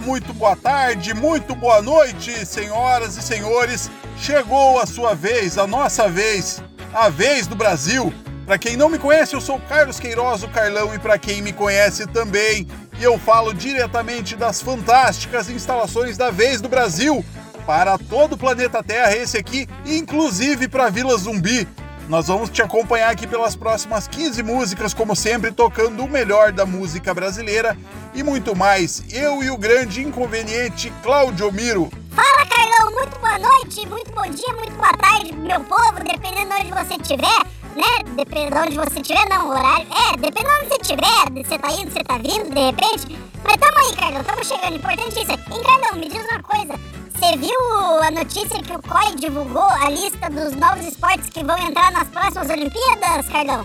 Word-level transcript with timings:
muito 0.00 0.32
boa 0.34 0.56
tarde, 0.56 1.14
muito 1.14 1.54
boa 1.54 1.80
noite, 1.80 2.44
senhoras 2.44 3.16
e 3.16 3.22
senhores. 3.22 3.90
Chegou 4.18 4.78
a 4.78 4.86
sua 4.86 5.14
vez, 5.14 5.56
a 5.58 5.66
nossa 5.66 6.08
vez, 6.08 6.62
a 6.92 7.08
vez 7.08 7.46
do 7.46 7.54
Brasil. 7.54 8.12
Para 8.44 8.58
quem 8.58 8.76
não 8.76 8.88
me 8.88 8.98
conhece, 8.98 9.34
eu 9.34 9.40
sou 9.40 9.58
Carlos 9.60 9.98
Queiroz, 9.98 10.42
o 10.42 10.48
Carlão, 10.48 10.94
e 10.94 10.98
para 10.98 11.18
quem 11.18 11.42
me 11.42 11.52
conhece 11.52 12.06
também, 12.06 12.66
eu 13.00 13.18
falo 13.18 13.52
diretamente 13.52 14.36
das 14.36 14.60
fantásticas 14.60 15.50
instalações 15.50 16.16
da 16.16 16.30
Vez 16.30 16.60
do 16.60 16.68
Brasil 16.68 17.24
para 17.66 17.98
todo 17.98 18.34
o 18.34 18.38
planeta 18.38 18.82
Terra, 18.82 19.16
esse 19.16 19.36
aqui, 19.36 19.68
inclusive 19.84 20.68
para 20.68 20.88
Vila 20.88 21.16
Zumbi. 21.18 21.66
Nós 22.08 22.28
vamos 22.28 22.50
te 22.50 22.62
acompanhar 22.62 23.10
aqui 23.10 23.26
pelas 23.26 23.56
próximas 23.56 24.06
15 24.06 24.40
músicas, 24.44 24.94
como 24.94 25.16
sempre, 25.16 25.50
tocando 25.50 26.04
o 26.04 26.08
melhor 26.08 26.52
da 26.52 26.64
música 26.64 27.12
brasileira 27.12 27.76
e 28.14 28.22
muito 28.22 28.54
mais. 28.54 29.02
Eu 29.12 29.42
e 29.42 29.50
o 29.50 29.58
grande 29.58 30.02
inconveniente 30.02 30.92
Cláudio 31.02 31.50
Miro. 31.50 31.90
Fala, 32.12 32.46
Carlão! 32.46 32.92
Muito 32.92 33.18
boa 33.18 33.38
noite, 33.38 33.86
muito 33.86 34.12
bom 34.12 34.22
dia, 34.22 34.52
muito 34.54 34.72
boa 34.74 34.92
tarde, 34.94 35.32
meu 35.32 35.60
povo, 35.64 35.94
dependendo 36.04 36.48
de 36.48 36.60
onde 36.60 36.70
você 36.70 36.94
estiver, 36.94 37.42
né? 37.74 38.14
Dependendo 38.14 38.54
de 38.54 38.58
onde 38.60 38.76
você 38.76 39.00
estiver, 39.00 39.28
não, 39.28 39.48
o 39.48 39.50
horário. 39.50 39.86
É, 39.90 40.16
dependendo 40.16 40.54
de 40.54 40.64
onde 40.64 40.68
você 40.68 40.82
estiver, 40.82 41.44
você 41.44 41.58
tá 41.58 41.72
indo, 41.72 41.90
você 41.90 42.04
tá 42.04 42.18
vindo, 42.18 42.54
de 42.54 42.60
repente. 42.60 43.18
Mas 43.42 43.56
tamo 43.56 43.78
aí, 43.78 43.96
Carlão, 43.96 44.22
tamo 44.22 44.44
chegando. 44.44 44.76
Importante 44.76 45.20
isso. 45.20 45.32
Hein, 45.32 45.62
Carlão, 45.64 45.96
me 46.00 46.08
diz 46.08 46.24
uma 46.24 46.42
coisa. 46.42 46.78
Você 47.18 47.36
viu 47.38 48.02
a 48.02 48.10
notícia 48.10 48.62
que 48.62 48.72
o 48.72 48.82
COI 48.82 49.14
divulgou 49.16 49.62
a 49.62 49.88
lista 49.90 50.28
dos 50.30 50.54
novos 50.54 50.84
esportes 50.86 51.28
que 51.30 51.42
vão 51.42 51.56
entrar 51.58 51.90
nas 51.92 52.08
próximas 52.08 52.48
Olimpíadas, 52.50 53.28
Carlão? 53.30 53.64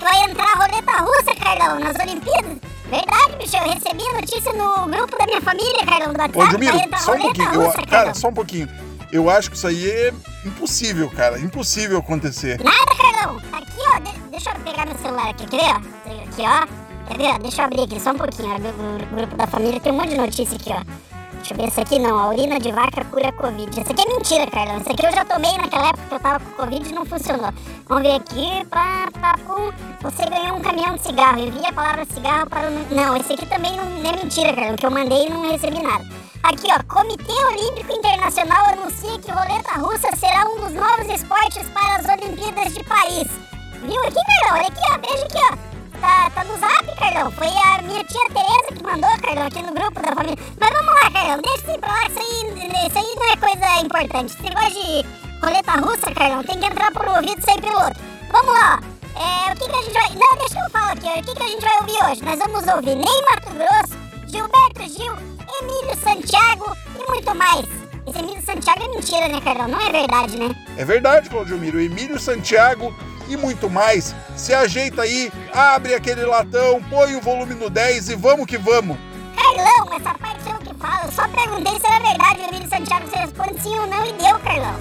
Vai 0.00 0.30
entrar 0.30 0.44
a 0.44 0.56
roleta 0.64 0.92
russa, 0.98 1.34
Carlão, 1.34 1.80
nas 1.80 1.96
Olimpíadas. 1.98 2.58
Verdade, 2.88 3.36
bicho, 3.38 3.56
eu 3.56 3.62
recebi 3.72 4.06
a 4.08 4.20
notícia 4.20 4.52
no 4.52 4.86
grupo 4.86 5.18
da 5.18 5.26
minha 5.26 5.40
família, 5.40 5.84
Carlão, 5.86 6.12
do 6.12 6.20
WhatsApp. 6.20 6.38
Ô, 6.38 6.50
Jumiro, 6.50 6.78
só 6.98 7.12
um 7.14 7.20
pouquinho. 7.20 7.52
eu- 7.54 7.60
russa, 7.62 7.72
cara, 7.78 7.86
Carlão. 7.86 8.14
só 8.14 8.28
um 8.28 8.34
pouquinho. 8.34 8.68
Eu 9.12 9.30
acho 9.30 9.50
que 9.50 9.56
isso 9.56 9.66
aí 9.66 9.90
é 9.90 10.12
impossível, 10.44 11.10
cara. 11.10 11.38
Impossível 11.38 11.98
acontecer. 11.98 12.60
Nada, 12.62 12.92
Carlão. 12.96 13.40
Aqui, 13.52 13.80
ó, 13.94 13.98
de- 14.00 14.18
deixa 14.30 14.50
eu 14.50 14.54
pegar 14.60 14.86
meu 14.86 14.98
celular 14.98 15.30
aqui, 15.30 15.46
quer 15.46 15.56
ver, 15.60 15.72
ó? 15.72 15.76
Aqui, 15.76 16.42
ó. 16.42 16.66
Quer 17.08 17.18
ver, 17.18 17.34
ó? 17.34 17.38
Deixa 17.38 17.62
eu 17.62 17.66
abrir 17.66 17.82
aqui, 17.84 18.00
só 18.00 18.10
um 18.10 18.18
pouquinho, 18.18 18.50
ó. 18.52 18.56
O 18.56 19.16
grupo 19.16 19.36
da 19.36 19.46
família 19.46 19.80
tem 19.80 19.92
um 19.92 19.96
monte 19.96 20.10
de 20.10 20.16
notícia 20.16 20.56
aqui, 20.56 20.70
ó. 20.70 21.13
Deixa 21.44 21.52
eu 21.52 21.58
ver, 21.58 21.68
esse 21.68 21.80
aqui 21.82 21.98
não, 21.98 22.18
a 22.18 22.28
urina 22.28 22.58
de 22.58 22.72
vaca 22.72 23.04
cura 23.04 23.30
Covid. 23.32 23.78
Esse 23.78 23.92
aqui 23.92 24.00
é 24.00 24.14
mentira, 24.16 24.50
Carlão. 24.50 24.78
Esse 24.78 24.92
aqui 24.92 25.04
eu 25.04 25.12
já 25.12 25.26
tomei 25.26 25.52
naquela 25.58 25.88
época 25.88 26.06
que 26.08 26.14
eu 26.14 26.20
tava 26.20 26.40
com 26.42 26.50
Covid 26.52 26.88
e 26.88 26.94
não 26.94 27.04
funcionou. 27.04 27.52
Vamos 27.86 28.02
ver 28.02 28.14
aqui, 28.14 28.64
pá, 28.70 29.10
pá, 29.20 29.34
pum. 29.46 29.70
Você 30.00 30.24
ganhou 30.24 30.56
um 30.56 30.62
caminhão 30.62 30.94
de 30.94 31.02
cigarro. 31.02 31.38
Envia 31.38 31.68
a 31.68 31.72
palavra 31.74 32.06
cigarro 32.06 32.48
para 32.48 32.66
o... 32.66 32.94
Não, 32.94 33.14
esse 33.18 33.34
aqui 33.34 33.44
também 33.44 33.76
não 33.76 33.84
é 33.84 34.16
mentira, 34.16 34.54
Carlão, 34.54 34.74
que 34.74 34.86
eu 34.86 34.90
mandei 34.90 35.26
e 35.26 35.28
não 35.28 35.50
recebi 35.50 35.82
nada. 35.82 36.02
Aqui, 36.42 36.68
ó, 36.72 36.82
Comitê 36.94 37.44
Olímpico 37.44 37.92
Internacional 37.92 38.64
anuncia 38.68 39.18
que 39.18 39.30
roleta 39.30 39.74
russa 39.74 40.16
será 40.16 40.46
um 40.46 40.60
dos 40.60 40.72
novos 40.72 41.08
esportes 41.14 41.68
para 41.74 41.96
as 41.96 42.08
Olimpíadas 42.08 42.72
de 42.72 42.82
Paris. 42.84 43.28
Viu 43.82 44.00
aqui, 44.00 44.14
Carlão? 44.14 44.60
Olha 44.60 44.68
aqui, 44.68 44.80
ó, 44.90 44.98
veja 44.98 45.24
aqui, 45.26 45.38
ó. 45.52 45.73
Tá, 46.00 46.30
tá 46.30 46.44
no 46.44 46.56
zap, 46.58 46.98
Carlão. 46.98 47.30
Foi 47.32 47.46
a 47.48 47.82
minha 47.82 48.04
tia 48.04 48.28
Tereza 48.28 48.74
que 48.76 48.82
mandou, 48.82 49.10
Carlão, 49.20 49.46
aqui 49.46 49.62
no 49.62 49.72
grupo 49.72 50.02
da 50.02 50.14
família. 50.14 50.38
Mas 50.60 50.70
vamos 50.72 50.94
lá, 50.94 51.10
Carlão, 51.10 51.40
deixa 51.42 51.70
isso 51.70 51.78
pra 51.80 51.92
lá, 51.92 52.06
isso 52.06 52.18
aí, 52.18 52.86
isso 52.86 52.98
aí 52.98 53.14
não 53.16 53.32
é 53.32 53.36
coisa 53.36 53.80
importante. 53.80 54.32
Esse 54.32 54.42
negócio 54.42 54.70
de 54.70 55.04
roleta 55.40 55.72
russa, 55.72 56.14
Carlão, 56.14 56.42
tem 56.44 56.58
que 56.58 56.66
entrar 56.66 56.90
por 56.92 57.06
um 57.08 57.16
ouvido 57.16 57.44
sair 57.44 57.60
pelo 57.60 57.82
outro. 57.82 58.02
Vamos 58.30 58.52
lá. 58.52 58.80
É, 59.16 59.52
o 59.52 59.56
que, 59.56 59.68
que 59.68 59.76
a 59.76 59.82
gente 59.82 59.92
vai. 59.92 60.08
Não, 60.10 60.36
deixa 60.38 60.58
eu 60.58 60.70
falar 60.70 60.92
aqui. 60.92 61.06
O 61.06 61.22
que, 61.22 61.34
que 61.34 61.42
a 61.42 61.48
gente 61.48 61.64
vai 61.64 61.78
ouvir 61.80 62.10
hoje? 62.10 62.24
Nós 62.24 62.38
vamos 62.38 62.66
ouvir 62.66 62.96
Ney 62.96 63.22
Mato 63.30 63.50
Grosso, 63.54 63.98
Gilberto 64.26 64.82
Gil, 64.82 65.14
Emílio 65.60 65.96
Santiago 66.02 66.76
e 66.98 67.10
muito 67.10 67.34
mais. 67.34 67.64
Esse 68.06 68.18
Emílio 68.18 68.42
Santiago 68.44 68.82
é 68.82 68.88
mentira, 68.88 69.28
né, 69.28 69.40
Carlão? 69.40 69.68
Não 69.68 69.80
é 69.80 69.90
verdade, 69.90 70.36
né? 70.36 70.54
É 70.76 70.84
verdade, 70.84 71.30
Claudio 71.30 71.56
Miro. 71.56 71.80
Emílio 71.80 72.18
Santiago 72.18 72.94
e 73.28 73.36
muito 73.36 73.68
mais. 73.70 74.14
Se 74.36 74.54
ajeita 74.54 75.02
aí, 75.02 75.32
abre 75.52 75.94
aquele 75.94 76.24
latão, 76.24 76.82
põe 76.90 77.14
o 77.16 77.20
volume 77.20 77.54
no 77.54 77.70
10 77.70 78.10
e 78.10 78.14
vamos 78.14 78.46
que 78.46 78.58
vamos. 78.58 78.96
Carlão, 79.36 79.96
essa 79.96 80.14
parte 80.18 80.48
é 80.48 80.54
o 80.54 80.58
que 80.58 80.74
fala. 80.74 81.04
Eu 81.04 81.12
só 81.12 81.28
perguntei 81.28 81.78
se 81.78 81.86
era 81.86 82.00
verdade. 82.00 82.40
O 82.40 82.48
Emílio 82.48 82.68
Santiago 82.68 83.06
você 83.08 83.18
responde 83.18 83.60
sim 83.62 83.78
ou 83.78 83.86
não 83.86 84.04
e 84.04 84.12
deu, 84.12 84.38
Carlão. 84.40 84.74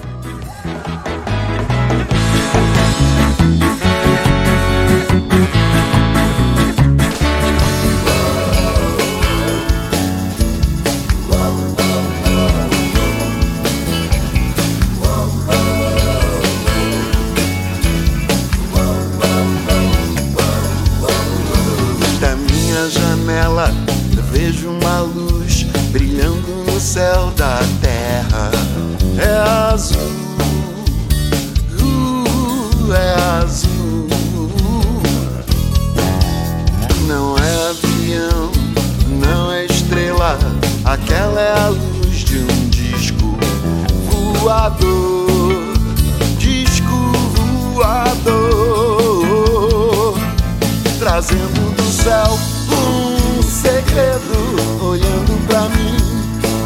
Voador. 44.63 45.73
Disco 46.37 47.11
voador 47.75 48.53
trazendo 50.99 51.75
do 51.75 51.83
céu 51.91 52.39
um 52.71 53.41
segredo, 53.43 54.81
olhando 54.81 55.37
pra 55.47 55.67
mim, 55.69 55.97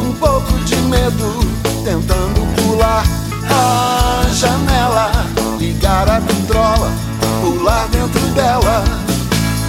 um 0.06 0.12
pouco 0.12 0.52
de 0.64 0.76
medo, 0.76 1.40
tentando 1.84 2.46
pular 2.62 3.04
a 3.50 4.24
janela, 4.32 5.10
ligar 5.58 6.08
a 6.08 6.20
vitrola, 6.20 6.92
pular 7.40 7.88
dentro 7.88 8.20
dela. 8.28 8.84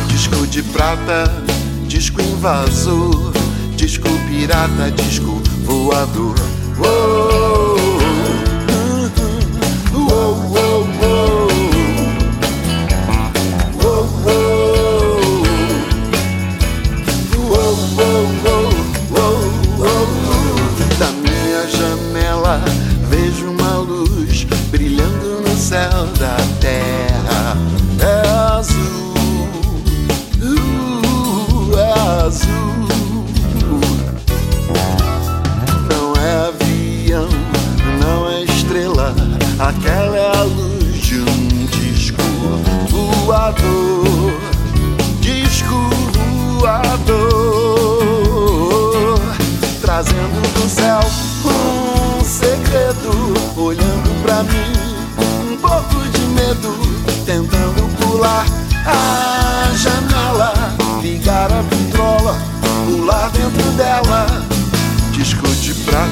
Disco 0.07 0.45
de 0.45 0.61
prata, 0.61 1.33
disco 1.87 2.21
invasor, 2.21 3.33
disco 3.75 4.07
pirata, 4.27 4.91
disco 4.91 5.41
voador. 5.65 6.35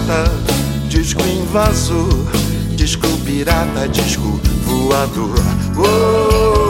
De 0.07 0.13
prata, 0.13 0.31
disco 0.87 1.21
invasor, 1.27 2.07
disco 2.75 3.07
pirata, 3.25 3.87
disco 3.89 4.39
voador. 4.63 5.35
Uou, 5.75 6.66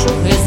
ser 0.00 0.22
quem 0.22 0.39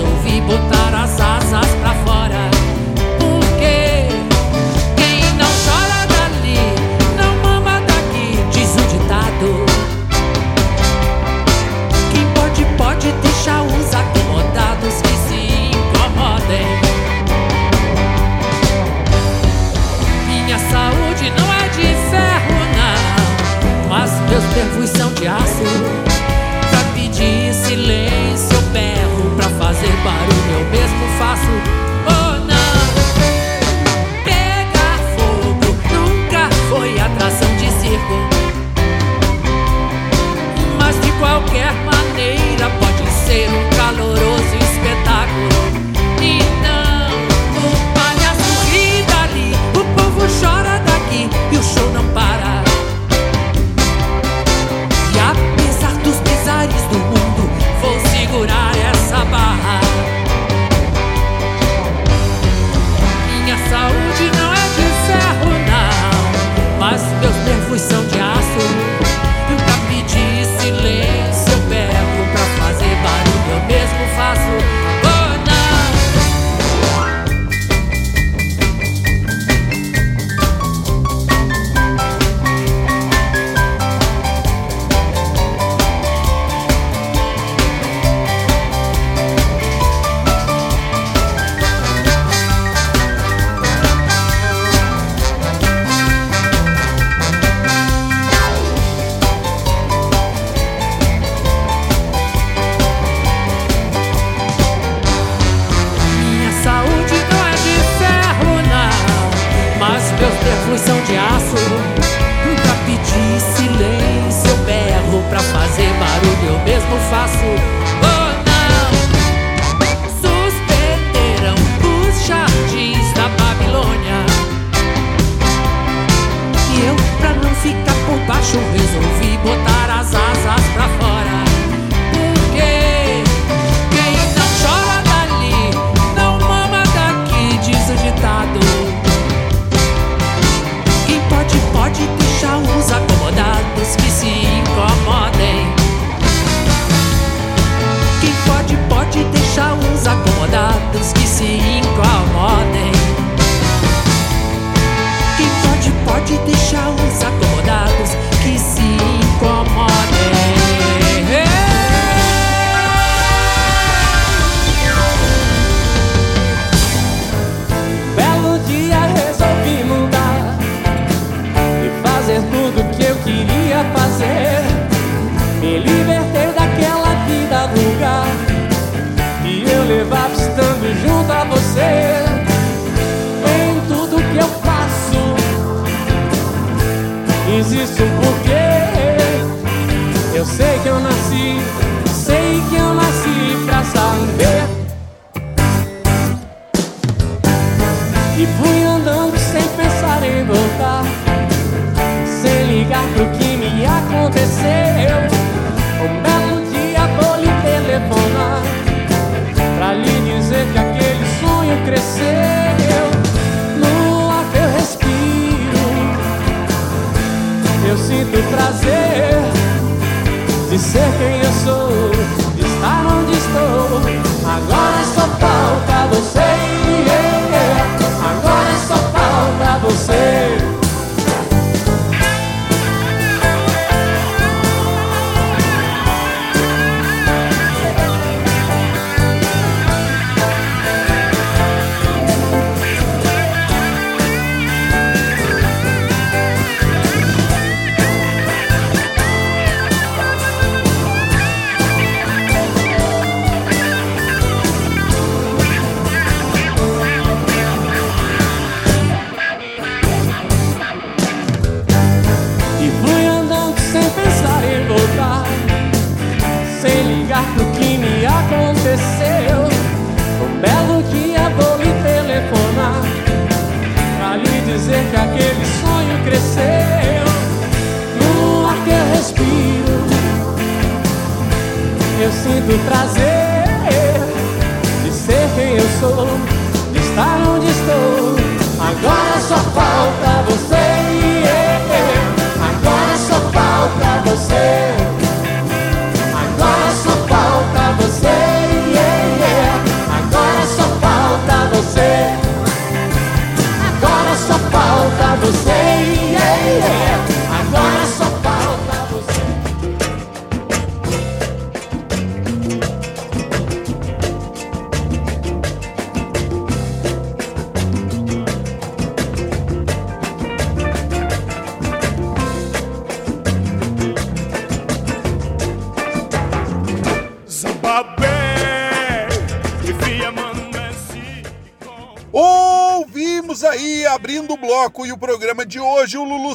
sinto 282.65 282.79
prazer 282.85 283.32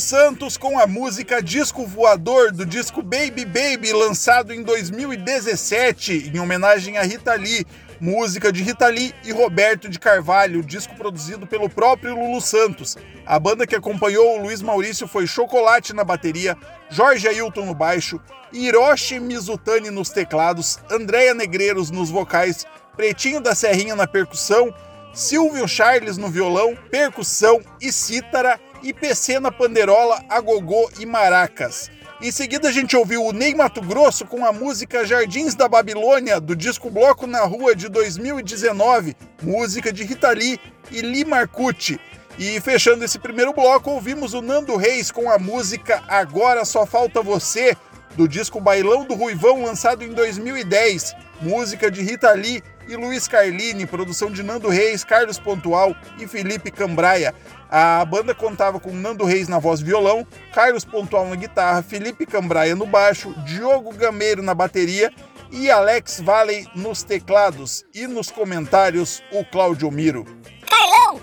Santos 0.09 0.57
com 0.57 0.79
a 0.79 0.87
música 0.87 1.43
Disco 1.43 1.85
Voador 1.85 2.51
do 2.51 2.65
disco 2.65 3.03
Baby 3.03 3.45
Baby, 3.45 3.93
lançado 3.93 4.55
em 4.55 4.63
2017, 4.63 6.33
em 6.35 6.39
homenagem 6.39 6.97
a 6.97 7.03
Rita 7.03 7.35
Lee. 7.35 7.67
Música 8.01 8.51
de 8.51 8.63
Rita 8.63 8.89
Lee 8.89 9.15
e 9.23 9.33
Roberto 9.33 9.87
de 9.87 9.99
Carvalho, 9.99 10.63
disco 10.63 10.95
produzido 10.95 11.47
pelo 11.47 11.69
próprio 11.69 12.15
Lulu 12.15 12.41
Santos. 12.41 12.97
A 13.27 13.39
banda 13.39 13.67
que 13.67 13.77
acompanhou 13.77 14.39
o 14.39 14.43
Luiz 14.45 14.63
Maurício 14.63 15.07
foi 15.07 15.27
Chocolate 15.27 15.93
na 15.93 16.05
bateria, 16.05 16.57
Jorge 16.89 17.29
Ailton 17.29 17.67
no 17.67 17.75
baixo, 17.75 18.19
Hiroshi 18.51 19.21
Mizutani 19.21 19.91
nos 19.91 20.09
teclados, 20.09 20.79
Andréia 20.91 21.35
Negreiros 21.35 21.91
nos 21.91 22.09
vocais, 22.09 22.65
Pretinho 22.97 23.43
da 23.43 23.55
Serrinha 23.55 23.95
na 23.95 24.07
percussão 24.07 24.73
Silvio 25.13 25.67
Charles 25.67 26.17
no 26.17 26.29
violão, 26.29 26.77
percussão 26.91 27.61
e 27.81 27.91
cítara 27.91 28.61
e 28.83 28.93
PC 28.93 29.41
na 29.41 29.51
panderola, 29.51 30.23
agogô 30.29 30.91
e 30.99 31.07
maracas. 31.07 31.91
Em 32.21 32.33
seguida 32.33 32.69
a 32.69 32.73
gente 32.73 32.97
ouviu 32.97 33.25
o 33.25 33.33
Ney 33.33 33.55
Mato 33.55 33.81
Grosso 33.81 34.27
com 34.27 34.45
a 34.45 34.53
música 34.53 35.07
Jardins 35.07 35.55
da 35.55 35.69
Babilônia, 35.69 36.41
do 36.41 36.57
disco 36.57 36.91
Bloco 36.91 37.27
na 37.27 37.43
Rua 37.45 37.77
de 37.77 37.89
2019, 37.89 39.17
música 39.43 39.93
de 39.93 40.03
Rita 40.03 40.31
Lee 40.31 40.59
e 40.91 41.01
Lee 41.01 41.25
Marcucci. 41.25 42.01
E 42.39 42.61
fechando 42.61 43.05
esse 43.05 43.19
primeiro 43.19 43.53
bloco, 43.53 43.91
ouvimos 43.91 44.35
o 44.35 44.43
Nando 44.43 44.77
Reis 44.77 45.11
com 45.11 45.31
a 45.31 45.39
música 45.39 46.03
Agora 46.09 46.65
Só 46.65 46.87
Falta 46.87 47.23
Você, 47.23 47.77
do 48.17 48.27
disco 48.27 48.61
Bailão 48.61 49.05
do 49.05 49.15
Ruivão, 49.15 49.65
lançado 49.65 50.03
em 50.03 50.13
2010, 50.13 51.15
música 51.41 51.91
de 51.91 52.03
Rita 52.03 52.33
Lee 52.33 52.63
e 52.89 52.97
Luiz 52.97 53.29
Carlini, 53.29 53.87
produção 53.87 54.31
de 54.31 54.43
Nando 54.43 54.69
Reis, 54.69 55.05
Carlos 55.05 55.39
Pontual 55.39 55.95
e 56.19 56.27
Felipe 56.27 56.71
Cambraia. 56.71 57.35
A 57.71 58.05
banda 58.05 58.35
contava 58.35 58.81
com 58.81 58.93
Nando 58.93 59.25
Reis 59.25 59.49
na 59.49 59.59
voz 59.59 59.81
violão, 59.81 60.27
Carlos 60.55 60.85
Pontual 60.85 61.27
na 61.27 61.37
guitarra, 61.37 61.83
Felipe 61.83 62.25
Cambraia 62.25 62.75
no 62.75 62.87
baixo, 62.87 63.35
Diogo 63.45 63.93
Gameiro 63.95 64.43
na 64.43 64.55
bateria 64.55 65.13
e 65.51 65.71
Alex 65.71 66.21
Valley 66.21 66.67
nos 66.75 67.03
teclados. 67.03 67.85
E 67.95 68.07
nos 68.07 68.31
comentários, 68.31 69.23
o 69.33 69.45
Cláudio 69.45 69.91
Miro. 69.91 70.25
Carlão, 70.69 71.21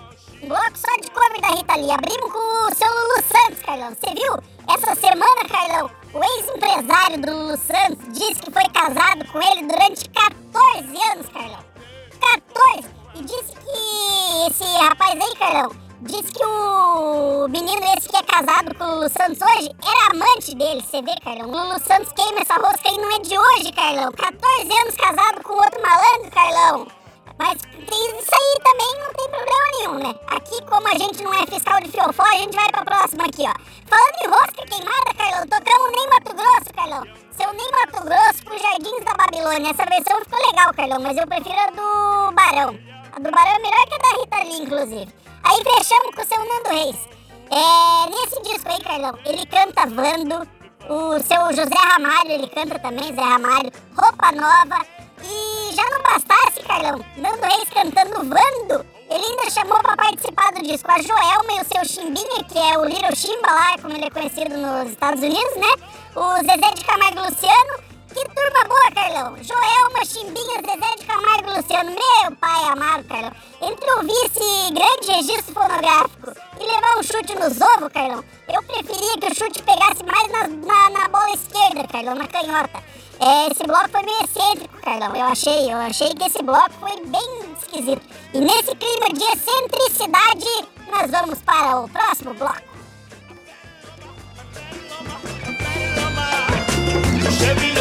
bloco 0.47 0.77
só 0.77 1.01
de 1.01 1.09
cover 1.11 1.41
da 1.41 1.49
Rita 1.49 1.75
Lee. 1.75 1.91
Abrimos 1.91 2.31
com 2.31 2.71
o 2.71 2.75
seu 2.75 2.87
Lulu 2.87 3.23
Santos, 3.23 3.61
Carlão. 3.65 3.89
Você 3.89 4.13
viu? 4.13 4.33
Essa 4.67 4.95
semana, 4.95 5.49
Carlão, 5.49 5.91
o 6.13 6.23
ex-empresário 6.23 7.21
do 7.21 7.31
Lulu 7.31 7.57
Santos 7.57 8.05
disse 8.13 8.41
que 8.41 8.51
foi 8.51 8.67
casado 8.69 9.25
com 9.31 9.41
ele 9.41 9.67
durante 9.67 10.09
14 10.09 10.74
Lulu 19.05 19.09
Santos 19.09 19.39
hoje 19.39 19.69
era 19.85 20.11
amante 20.13 20.55
dele. 20.55 20.81
Você 20.81 20.99
vê, 20.99 21.13
Carlão? 21.23 21.47
O 21.47 21.51
Lulu 21.51 21.79
Santos 21.79 22.11
queima 22.13 22.39
essa 22.39 22.55
rosca 22.55 22.89
aí 22.89 22.97
não 22.97 23.15
é 23.15 23.19
de 23.19 23.37
hoje, 23.37 23.71
Carlão. 23.71 24.11
14 24.11 24.79
anos 24.79 24.95
casado 24.95 25.43
com 25.43 25.53
outro 25.53 25.79
malandro, 25.79 26.31
Carlão. 26.31 26.87
Mas 27.37 27.53
isso 27.53 28.31
aí 28.33 28.63
também 28.63 28.99
não 28.99 29.13
tem 29.13 29.29
problema 29.29 29.65
nenhum, 29.77 29.93
né? 29.99 30.19
Aqui, 30.25 30.59
como 30.65 30.87
a 30.87 30.97
gente 30.97 31.21
não 31.21 31.31
é 31.35 31.45
fiscal 31.45 31.79
de 31.81 31.91
fiofó, 31.91 32.23
a 32.23 32.37
gente 32.39 32.55
vai 32.55 32.67
pra 32.71 32.83
próxima 32.83 33.25
aqui, 33.25 33.43
ó. 33.43 33.53
Falando 33.85 34.15
em 34.23 34.27
rosca 34.27 34.65
queimada, 34.65 35.13
Carlão, 35.15 35.47
tocamos 35.47 35.91
nem 35.91 36.09
Mato 36.09 36.35
Grosso, 36.35 36.73
Carlão. 36.75 37.03
Seu 37.29 37.53
nem 37.53 37.71
Mato 37.73 38.03
Grosso 38.05 38.45
com 38.45 38.57
Jardins 38.57 39.05
da 39.05 39.13
Babilônia. 39.13 39.69
Essa 39.69 39.85
versão 39.85 40.19
ficou 40.21 40.39
legal, 40.47 40.73
Carlão, 40.73 40.99
mas 40.99 41.15
eu 41.15 41.27
prefiro 41.27 41.59
a 41.59 41.67
do 41.67 42.31
Barão. 42.33 42.79
A 43.11 43.19
do 43.19 43.29
Barão 43.29 43.51
é 43.51 43.59
melhor 43.59 43.85
que 43.85 43.93
a 43.93 43.97
da 43.99 44.17
Rita 44.17 44.49
Lee, 44.49 44.63
inclusive. 44.63 45.13
Aí 45.43 45.63
fechamos 45.63 46.15
com 46.15 46.21
o 46.21 46.25
seu 46.25 46.39
Nando 46.39 46.69
Reis. 46.69 47.15
É, 47.51 48.09
nesse 48.09 48.41
disco 48.41 48.69
aí, 48.71 48.81
Carlão, 48.81 49.17
ele 49.25 49.45
canta 49.45 49.85
Vando. 49.87 50.47
O 50.87 51.19
seu 51.19 51.47
José 51.47 51.75
Ramalho, 51.75 52.31
ele 52.31 52.47
canta 52.47 52.77
também, 52.79 53.13
Zé 53.13 53.21
Ramalho. 53.21 53.71
Roupa 53.97 54.31
Nova. 54.31 54.85
E 55.23 55.73
já 55.73 55.83
não 55.89 56.03
bastasse, 56.03 56.61
Carlão, 56.67 57.03
Nando 57.17 57.41
Reis 57.41 57.69
cantando 57.69 58.17
Vando, 58.17 58.85
ele 59.09 59.25
ainda 59.25 59.49
chamou 59.49 59.79
para 59.79 59.95
participar 59.95 60.51
do 60.51 60.61
disco 60.61 60.91
a 60.91 61.01
Joelma 61.01 61.53
e 61.53 61.61
o 61.61 61.65
seu 61.65 61.85
Chimbinha, 61.85 62.43
que 62.43 62.57
é 62.57 62.77
o 62.77 62.85
Little 62.85 63.15
Chimba 63.15 63.51
lá, 63.51 63.77
como 63.81 63.95
ele 63.95 64.05
é 64.05 64.09
conhecido 64.09 64.57
nos 64.57 64.89
Estados 64.91 65.21
Unidos, 65.21 65.55
né? 65.55 65.87
O 66.15 66.35
Zezé 66.37 66.73
de 66.73 66.83
Camargo 66.85 67.21
Luciano. 67.21 67.94
Que 68.15 68.23
turma 68.29 68.63
boa, 68.65 68.91
Carlão! 68.93 69.35
Joelma, 69.43 70.05
Chimbinha, 70.05 70.61
Zezé 70.61 70.95
de 70.97 71.05
Camargo 71.05 71.51
Luciano. 71.53 71.91
Meu 71.91 72.31
pai 72.37 72.63
amado, 72.71 73.03
Carlão. 73.03 73.31
Entre 73.61 73.91
ouvir 73.91 74.13
esse 74.23 74.71
grande 74.71 75.11
registro 75.11 75.53
fonográfico 75.53 76.31
e 76.57 76.63
levar 76.63 76.97
um 76.97 77.03
chute 77.03 77.35
nos 77.35 77.59
ovos, 77.59 77.91
Carlão, 77.91 78.23
eu 78.47 78.63
preferia 78.63 79.17
que 79.19 79.27
o 79.27 79.35
chute 79.35 79.61
pegasse 79.63 80.01
mais 80.05 80.31
na, 80.31 80.47
na, 80.47 80.89
na 80.91 81.09
bola 81.09 81.29
esquerda, 81.33 81.85
Carlão, 81.89 82.15
na 82.15 82.25
canhota. 82.25 82.81
É, 83.19 83.51
esse 83.51 83.67
bloco 83.67 83.89
foi 83.89 84.03
meio 84.03 84.23
excêntrico, 84.23 84.77
Carlão. 84.81 85.13
Eu 85.13 85.25
achei, 85.25 85.73
eu 85.73 85.77
achei 85.77 86.15
que 86.15 86.23
esse 86.23 86.41
bloco 86.41 86.71
foi 86.79 86.95
bem 87.07 87.53
esquisito. 87.61 88.01
E 88.33 88.39
nesse 88.39 88.73
clima 88.75 89.09
de 89.13 89.23
excentricidade, 89.25 90.69
nós 90.89 91.11
vamos 91.11 91.41
para 91.41 91.81
o 91.81 91.89
próximo 91.89 92.33
bloco. 92.33 92.75
Cheville, 97.37 97.74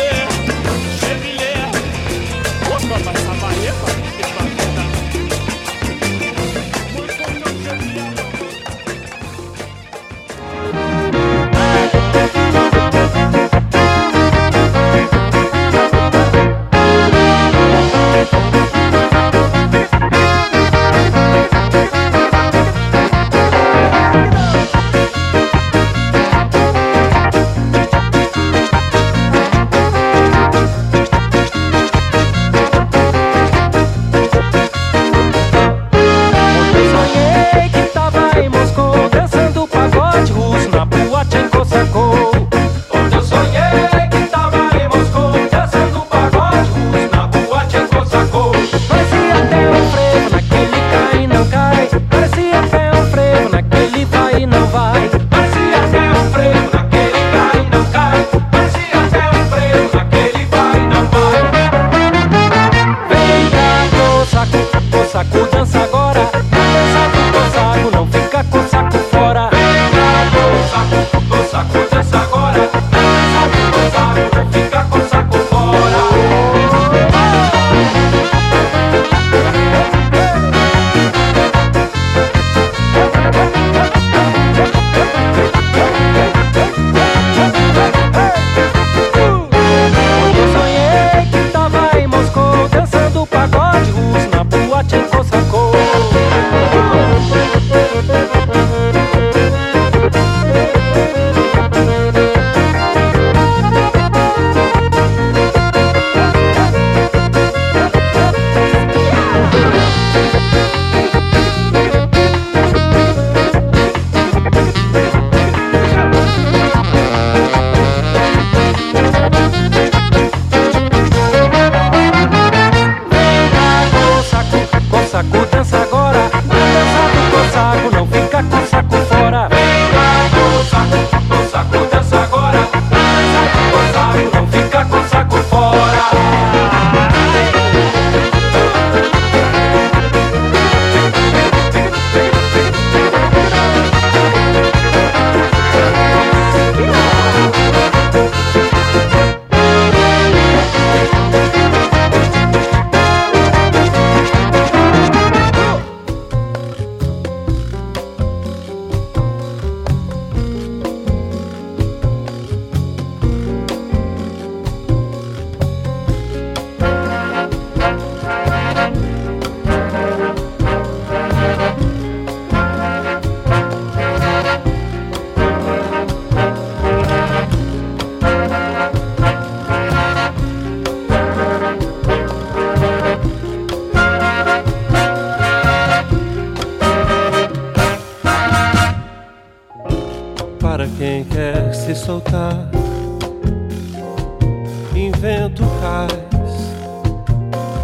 cais 195.84 196.54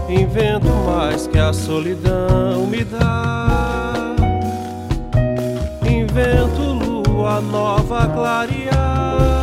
invento 0.09 0.69
mais 0.87 1.27
que 1.27 1.39
a 1.39 1.53
solidão 1.53 2.67
me 2.67 2.83
dá. 2.83 4.15
Invento 5.87 6.63
lua 6.63 7.41
nova 7.43 8.09
clarear. 8.09 9.40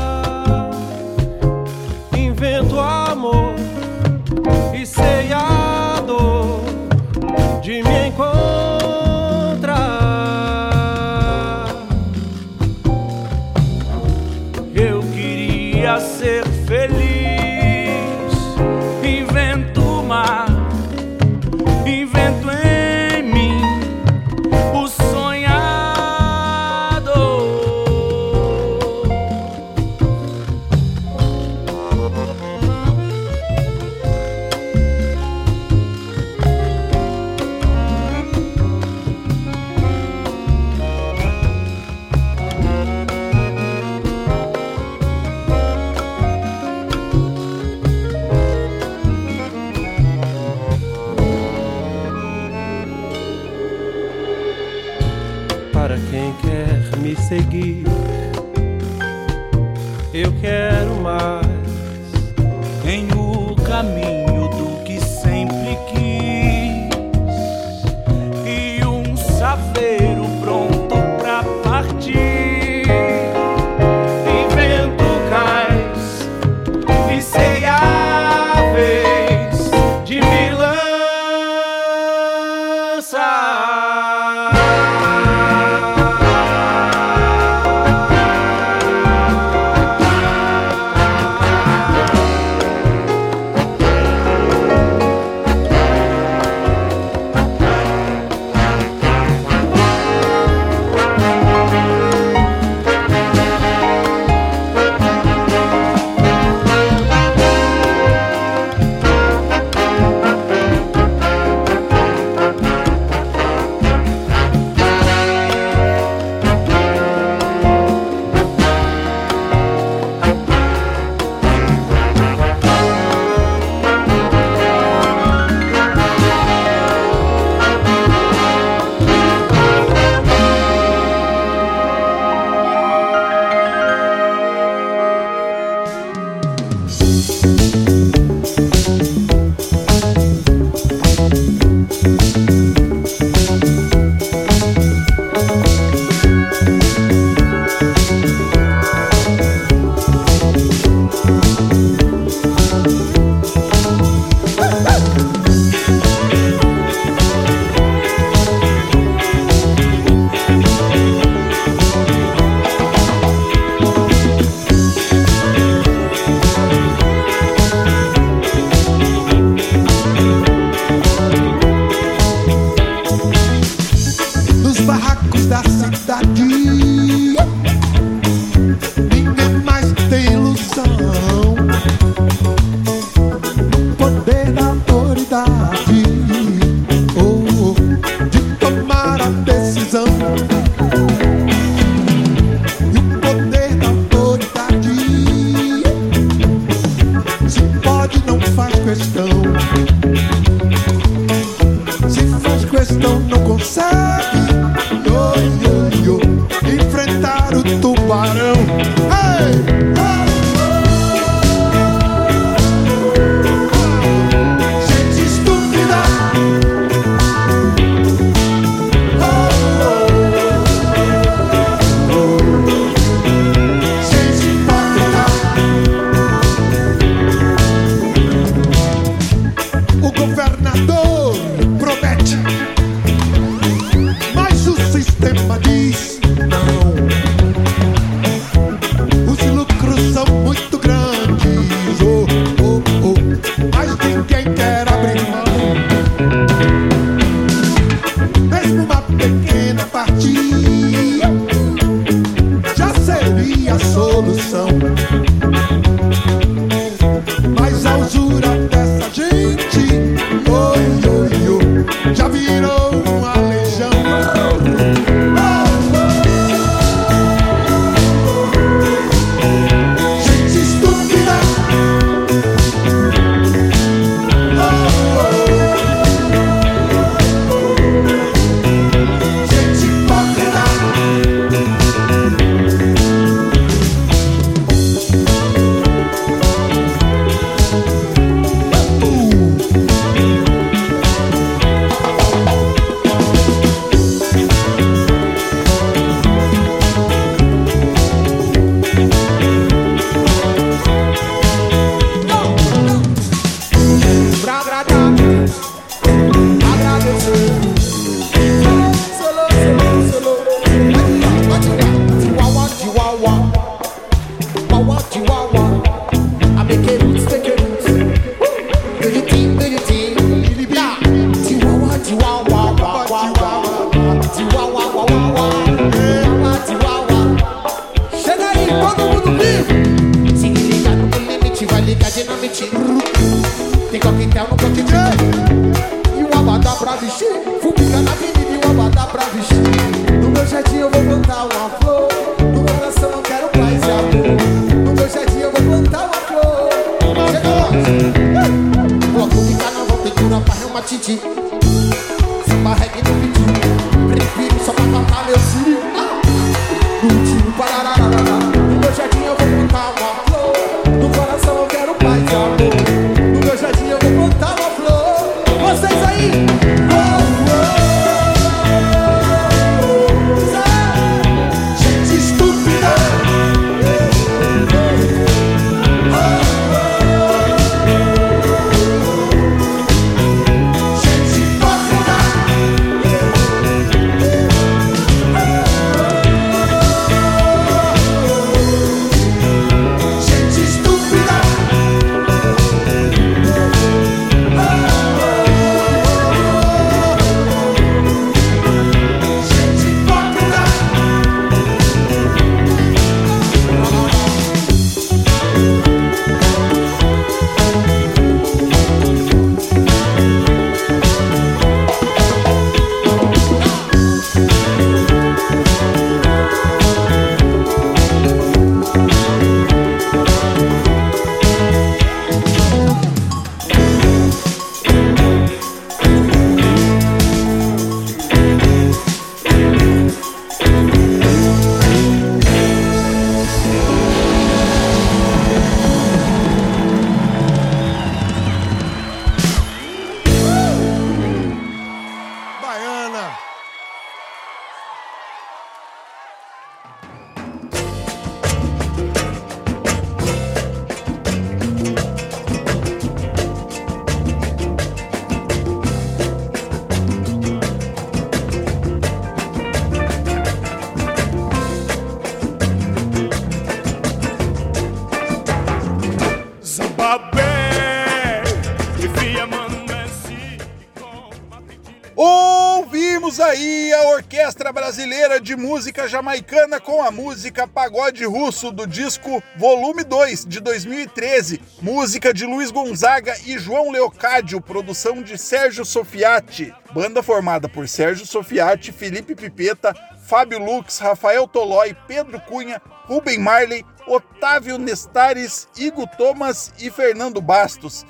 Brasileira 474.87 475.41
de 475.41 475.53
Música 475.53 476.07
Jamaicana 476.07 476.79
com 476.79 477.01
a 477.03 477.11
música 477.11 477.67
Pagode 477.67 478.23
Russo 478.23 478.71
do 478.71 478.87
disco 478.87 479.43
Volume 479.57 480.01
2 480.05 480.45
de 480.45 480.61
2013, 480.61 481.59
música 481.81 482.33
de 482.33 482.45
Luiz 482.45 482.71
Gonzaga 482.71 483.35
e 483.45 483.59
João 483.59 483.91
Leocádio, 483.91 484.61
produção 484.61 485.21
de 485.21 485.37
Sérgio 485.37 485.83
Sofiati. 485.83 486.73
Banda 486.93 487.21
formada 487.21 487.67
por 487.67 487.85
Sérgio 487.89 488.25
Sofiati, 488.25 488.93
Felipe 488.93 489.35
Pipeta, 489.35 489.93
Fábio 490.25 490.57
Lux, 490.57 490.99
Rafael 490.99 491.45
Tolói, 491.49 491.93
Pedro 492.07 492.39
Cunha, 492.39 492.81
Rubem 493.07 493.37
Marley, 493.37 493.85
Otávio 494.07 494.77
Nestares, 494.77 495.67
Igo 495.77 496.07
Thomas 496.17 496.71
e 496.79 496.89
Fernando 496.89 497.41
Bastos. 497.41 498.05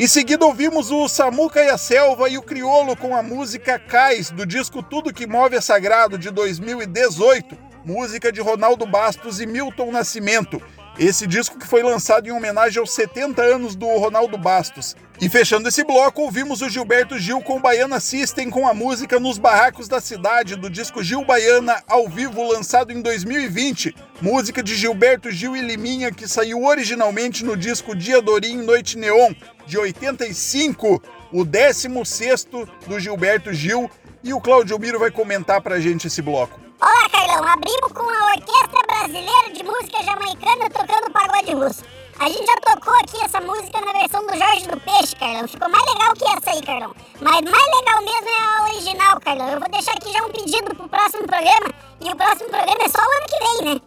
Em 0.00 0.06
seguida 0.06 0.46
ouvimos 0.46 0.90
o 0.90 1.06
Samuca 1.08 1.62
e 1.62 1.68
a 1.68 1.76
Selva 1.76 2.26
e 2.30 2.38
o 2.38 2.42
Criolo 2.42 2.96
com 2.96 3.14
a 3.14 3.22
música 3.22 3.78
Cais, 3.78 4.30
do 4.30 4.46
disco 4.46 4.82
Tudo 4.82 5.12
Que 5.12 5.26
Move 5.26 5.56
é 5.56 5.60
Sagrado, 5.60 6.16
de 6.16 6.30
2018, 6.30 7.54
música 7.84 8.32
de 8.32 8.40
Ronaldo 8.40 8.86
Bastos 8.86 9.42
e 9.42 9.46
Milton 9.46 9.92
Nascimento. 9.92 10.58
Esse 10.98 11.26
disco 11.26 11.58
que 11.58 11.66
foi 11.66 11.82
lançado 11.82 12.26
em 12.26 12.30
homenagem 12.30 12.80
aos 12.80 12.92
70 12.92 13.42
anos 13.42 13.76
do 13.76 13.86
Ronaldo 13.98 14.38
Bastos. 14.38 14.96
E 15.20 15.28
fechando 15.28 15.68
esse 15.68 15.84
bloco, 15.84 16.22
ouvimos 16.22 16.62
o 16.62 16.68
Gilberto 16.70 17.18
Gil 17.18 17.42
com 17.42 17.60
Baiana 17.60 18.00
System 18.00 18.48
com 18.48 18.66
a 18.66 18.72
música 18.72 19.20
Nos 19.20 19.36
Barracos 19.36 19.86
da 19.86 20.00
Cidade, 20.00 20.56
do 20.56 20.70
disco 20.70 21.02
Gil 21.02 21.22
Baiana, 21.26 21.82
ao 21.86 22.08
vivo, 22.08 22.42
lançado 22.50 22.90
em 22.90 23.02
2020. 23.02 23.94
Música 24.22 24.62
de 24.62 24.74
Gilberto 24.74 25.30
Gil 25.30 25.54
e 25.54 25.60
Liminha, 25.60 26.10
que 26.10 26.26
saiu 26.26 26.64
originalmente 26.64 27.44
no 27.44 27.54
disco 27.54 27.94
Dia 27.94 28.22
Dorim 28.22 28.62
Noite 28.62 28.96
Neon, 28.96 29.34
de 29.66 29.76
85, 29.76 31.02
o 31.30 31.44
16º 31.44 32.66
do 32.86 32.98
Gilberto 32.98 33.52
Gil. 33.52 33.90
E 34.24 34.32
o 34.32 34.40
Claudio 34.40 34.78
Miro 34.78 34.98
vai 34.98 35.10
comentar 35.10 35.60
pra 35.60 35.80
gente 35.80 36.06
esse 36.06 36.22
bloco. 36.22 36.58
Olá, 36.80 37.08
Carlão. 37.10 37.46
Abrimos 37.46 37.92
com 37.92 38.08
a 38.08 38.32
Orquestra 38.32 38.80
Brasileira 38.86 39.52
de 39.52 39.62
Música 39.64 40.02
Jamaicana 40.02 40.70
tocando 40.70 41.10
pagode 41.12 41.52
russo. 41.52 41.99
A 42.20 42.28
gente 42.28 42.44
já 42.44 42.54
tocou 42.56 42.92
aqui 42.96 43.16
essa 43.24 43.40
música 43.40 43.80
na 43.80 43.92
versão 43.92 44.20
do 44.26 44.36
Jorge 44.36 44.68
do 44.68 44.78
Peixe, 44.80 45.16
Carlão. 45.16 45.48
Ficou 45.48 45.70
mais 45.70 45.84
legal 45.86 46.12
que 46.12 46.24
essa 46.24 46.50
aí, 46.50 46.60
Carlão. 46.60 46.94
Mas 47.18 47.40
mais 47.40 47.76
legal 47.78 48.02
mesmo 48.02 48.28
é 48.28 48.42
a 48.42 48.64
original, 48.64 49.20
Carlão. 49.20 49.48
Eu 49.48 49.58
vou 49.58 49.68
deixar 49.70 49.92
aqui 49.92 50.12
já 50.12 50.22
um 50.22 50.28
pedido 50.30 50.76
pro 50.76 50.86
próximo 50.86 51.26
programa. 51.26 51.72
E 51.98 52.10
o 52.10 52.16
próximo 52.16 52.50
programa 52.50 52.82
é 52.82 52.88
só 52.90 52.98
o 52.98 53.10
ano 53.10 53.26
que 53.26 53.38
vem, 53.38 53.74
né? 53.74 53.80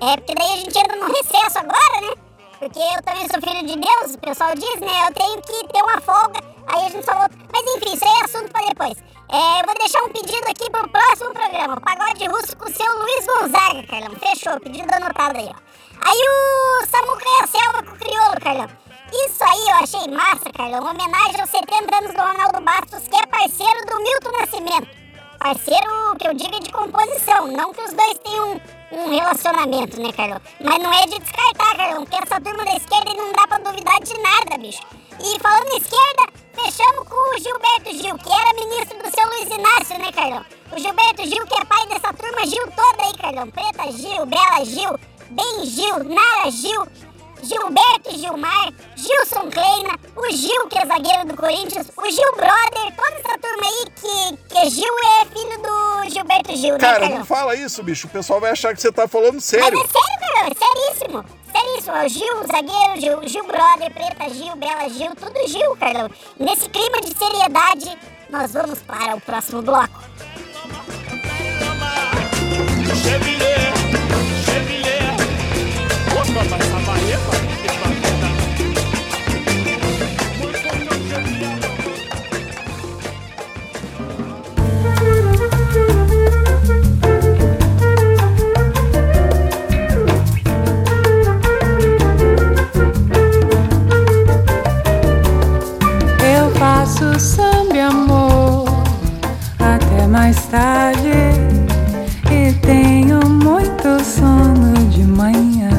É, 0.00 0.16
porque 0.16 0.32
daí 0.32 0.52
a 0.52 0.56
gente 0.58 0.78
entra 0.78 0.96
no 0.96 1.06
recesso 1.06 1.58
agora, 1.58 2.00
né? 2.02 2.12
Porque 2.60 2.78
eu 2.78 3.02
também 3.02 3.26
sou 3.28 3.40
filho 3.42 3.66
de 3.66 3.76
Deus, 3.76 4.14
o 4.14 4.18
pessoal 4.18 4.54
diz, 4.54 4.80
né? 4.80 5.08
Eu 5.08 5.14
tenho 5.14 5.42
que 5.42 5.72
ter 5.72 5.82
uma 5.82 6.00
folga, 6.00 6.40
aí 6.68 6.86
a 6.86 6.88
gente 6.88 7.04
só 7.04 7.14
volta. 7.14 7.34
Mas 7.52 7.76
enfim, 7.76 7.94
isso 7.94 8.04
aí 8.04 8.12
é 8.12 8.24
assunto 8.24 8.52
pra 8.52 8.64
depois. 8.64 9.11
É, 9.32 9.60
eu 9.62 9.64
vou 9.64 9.74
deixar 9.78 10.02
um 10.02 10.10
pedido 10.10 10.46
aqui 10.46 10.68
pro 10.70 10.86
próximo 10.90 11.32
programa. 11.32 11.80
Pagode 11.80 12.26
russo 12.26 12.54
com 12.54 12.68
o 12.68 12.74
seu 12.74 12.98
Luiz 12.98 13.24
Gonzaga, 13.24 13.82
Carlão. 13.86 14.14
Fechou, 14.20 14.60
pedido 14.60 14.92
anotado 14.92 15.38
aí, 15.38 15.48
ó. 15.48 15.72
Aí 16.04 16.18
o 16.28 16.86
Samuca 16.86 17.24
e 17.24 17.42
a 17.42 17.46
Selva 17.46 17.82
com 17.82 17.92
o 17.92 17.98
Criolo, 17.98 18.40
Carlão. 18.42 18.68
Isso 19.10 19.42
aí 19.42 19.68
eu 19.70 19.76
achei 19.76 20.14
massa, 20.14 20.52
Carlão. 20.52 20.80
Homenagem 20.80 21.40
aos 21.40 21.48
70 21.48 21.96
anos 21.96 22.12
do 22.12 22.20
Ronaldo 22.20 22.60
Bastos, 22.60 23.08
que 23.08 23.16
é 23.16 23.26
parceiro 23.26 23.86
do 23.86 23.96
Milton 24.02 24.38
Nascimento. 24.38 24.88
Parceiro 25.38 26.16
que 26.18 26.28
eu 26.28 26.34
diga 26.34 26.60
de 26.60 26.70
composição, 26.70 27.46
não 27.46 27.72
que 27.72 27.80
os 27.80 27.92
dois 27.94 28.18
tenham 28.18 28.60
um, 28.92 28.98
um 28.98 29.10
relacionamento, 29.16 29.98
né, 29.98 30.12
Carlão? 30.12 30.42
Mas 30.60 30.78
não 30.78 30.92
é 30.92 31.06
de 31.06 31.18
descartar, 31.18 31.74
Carlão, 31.74 32.04
porque 32.04 32.22
essa 32.22 32.38
turma 32.38 32.66
da 32.66 32.76
esquerda 32.76 33.14
não 33.14 33.32
dá 33.32 33.48
pra 33.48 33.58
duvidar 33.58 33.98
de 33.98 34.12
nada, 34.20 34.58
bicho. 34.58 34.82
E 35.24 35.38
falando 35.38 35.68
esquerda, 35.76 36.32
fechamos 36.52 37.08
com 37.08 37.14
o 37.14 37.38
Gilberto 37.38 37.92
Gil, 37.92 38.18
que 38.18 38.32
era 38.32 38.54
ministro 38.54 38.98
do 38.98 39.08
seu 39.08 39.28
Luiz 39.28 39.56
Inácio, 39.56 39.98
né, 40.00 40.10
Carlão? 40.10 40.44
O 40.72 40.78
Gilberto 40.80 41.24
Gil, 41.24 41.46
que 41.46 41.54
é 41.54 41.64
pai 41.64 41.86
dessa 41.86 42.12
turma 42.12 42.44
Gil 42.44 42.64
toda 42.72 43.04
aí, 43.04 43.16
Carlão. 43.16 43.48
Preta 43.52 43.92
Gil, 43.92 44.26
Bela 44.26 44.64
Gil, 44.64 44.98
Ben 45.30 45.64
Gil, 45.64 46.04
Nara 46.04 46.50
Gil, 46.50 46.88
Gilberto 47.42 48.16
Gilmar, 48.16 48.72
Gilson 48.96 49.50
Kleina, 49.50 49.98
o 50.16 50.30
Gil, 50.32 50.66
que 50.68 50.78
é 50.78 50.86
zagueiro 50.86 51.26
do 51.26 51.34
Corinthians, 51.36 51.88
o 51.96 52.10
Gil 52.10 52.32
Brother, 52.36 52.94
toda 52.96 53.14
essa 53.16 53.38
turma 53.38 53.64
aí 53.66 53.84
que, 53.96 54.36
que 54.54 54.70
Gil 54.70 54.94
é 55.20 55.24
filho 55.26 55.62
do 55.62 56.10
Gilberto 56.10 56.56
Gil, 56.56 56.72
né, 56.74 56.78
Cara, 56.78 57.00
Carlão? 57.00 57.18
não 57.18 57.26
fala 57.26 57.54
isso, 57.56 57.82
bicho. 57.82 58.06
O 58.06 58.10
pessoal 58.10 58.40
vai 58.40 58.50
achar 58.52 58.74
que 58.74 58.80
você 58.80 58.92
tá 58.92 59.08
falando 59.08 59.34
Mas 59.34 59.44
sério. 59.44 59.78
é 59.78 59.86
sério, 59.86 60.20
Carlão, 60.20 60.50
é 60.50 60.54
seríssimo. 60.94 61.24
Seríssimo, 61.52 61.96
é 61.96 62.06
o 62.06 62.08
Gil, 62.08 62.46
zagueiro, 62.46 63.00
Gil, 63.00 63.28
Gil 63.28 63.44
Brother, 63.44 63.92
Preta 63.92 64.28
Gil, 64.32 64.56
Bela 64.56 64.88
Gil, 64.88 65.14
tudo 65.16 65.48
Gil, 65.48 65.76
Carlão. 65.76 66.10
Nesse 66.38 66.68
clima 66.70 67.00
de 67.00 67.16
seriedade, 67.18 67.98
nós 68.30 68.52
vamos 68.52 68.78
para 68.80 69.16
o 69.16 69.20
próximo 69.20 69.62
bloco. 69.62 70.00
samba 97.18 97.88
amor. 97.88 98.64
Até 99.58 100.06
mais 100.06 100.36
tarde. 100.46 101.10
E 102.30 102.52
tenho 102.54 103.20
muito 103.28 104.02
sono 104.04 104.74
de 104.90 105.04
manhã. 105.04 105.70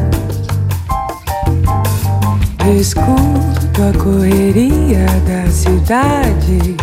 Escuto 2.80 3.82
a 3.82 4.04
correria 4.04 5.06
da 5.28 5.50
cidade 5.52 6.76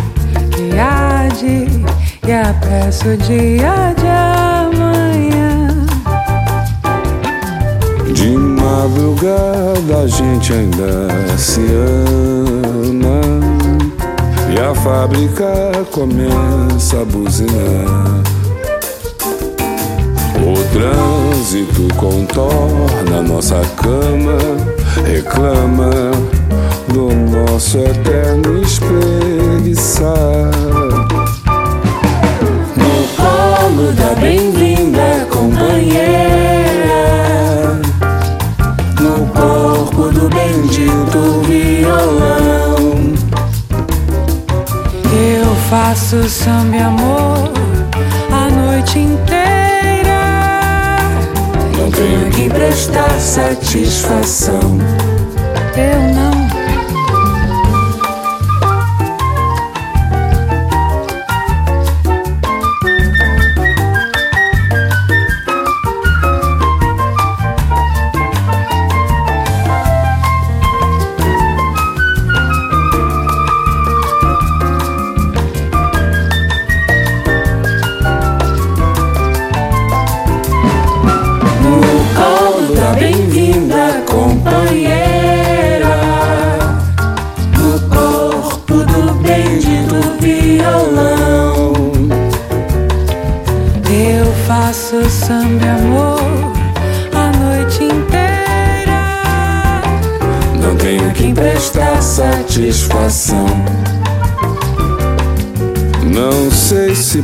que 0.51 0.79
age 0.79 1.67
e 2.27 2.31
apresso 2.31 3.09
o 3.09 3.17
dia 3.17 3.93
de 3.97 4.07
amanhã. 4.07 5.67
De 8.13 8.37
madrugada 8.37 10.03
a 10.03 10.07
gente 10.07 10.53
ainda 10.53 11.37
se 11.37 11.61
ama 11.61 13.50
e 14.51 14.59
a 14.59 14.75
fábrica 14.75 15.71
começa 15.91 17.01
a 17.01 17.05
buzinar. 17.05 18.21
O 20.43 20.53
trânsito 20.73 21.87
contorna 21.95 23.21
nossa 23.21 23.61
cama, 23.77 24.37
reclama 25.05 26.11
do 26.89 27.09
nosso 27.13 27.77
eterno 27.77 28.61
espreguiçar. 28.61 30.11
No 32.75 33.07
colo 33.15 33.91
da 33.93 34.13
bem-vinda 34.19 35.25
companheira, 35.29 36.11
no 38.99 39.25
corpo 39.27 40.11
do 40.11 40.27
bendito 40.29 41.41
violão, 41.47 42.80
faço 45.71 46.27
samba 46.27 46.83
amor 46.83 47.53
a 48.29 48.49
noite 48.49 48.99
inteira. 48.99 50.19
Não 51.77 51.89
tenho 51.89 52.29
que 52.29 52.49
prestar 52.49 53.09
satisfação. 53.17 54.77
Eu 55.77 56.13
não. 56.13 56.30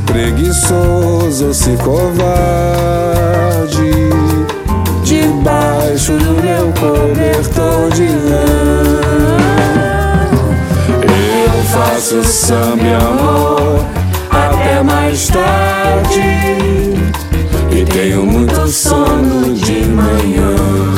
Preguiçoso 0.05 1.53
se 1.53 1.77
covarde. 1.77 2.17
Debaixo 5.03 6.13
do 6.13 6.41
meu 6.41 6.73
cobertor 6.79 7.89
de 7.93 8.07
lã, 8.07 8.45
eu 11.03 11.63
faço 11.63 12.23
samba 12.23 12.83
e 12.83 12.93
amor 12.93 13.85
até 14.29 14.83
mais 14.83 15.27
tarde. 15.27 16.21
E 17.71 17.85
tenho 17.85 18.25
muito 18.25 18.67
sono 18.67 19.53
de 19.53 19.85
manhã. 19.85 20.96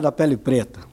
Da 0.00 0.12
pele 0.12 0.36
preta. 0.36 0.89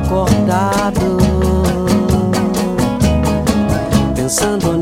Acordado, 0.00 1.18
pensando 4.14 4.79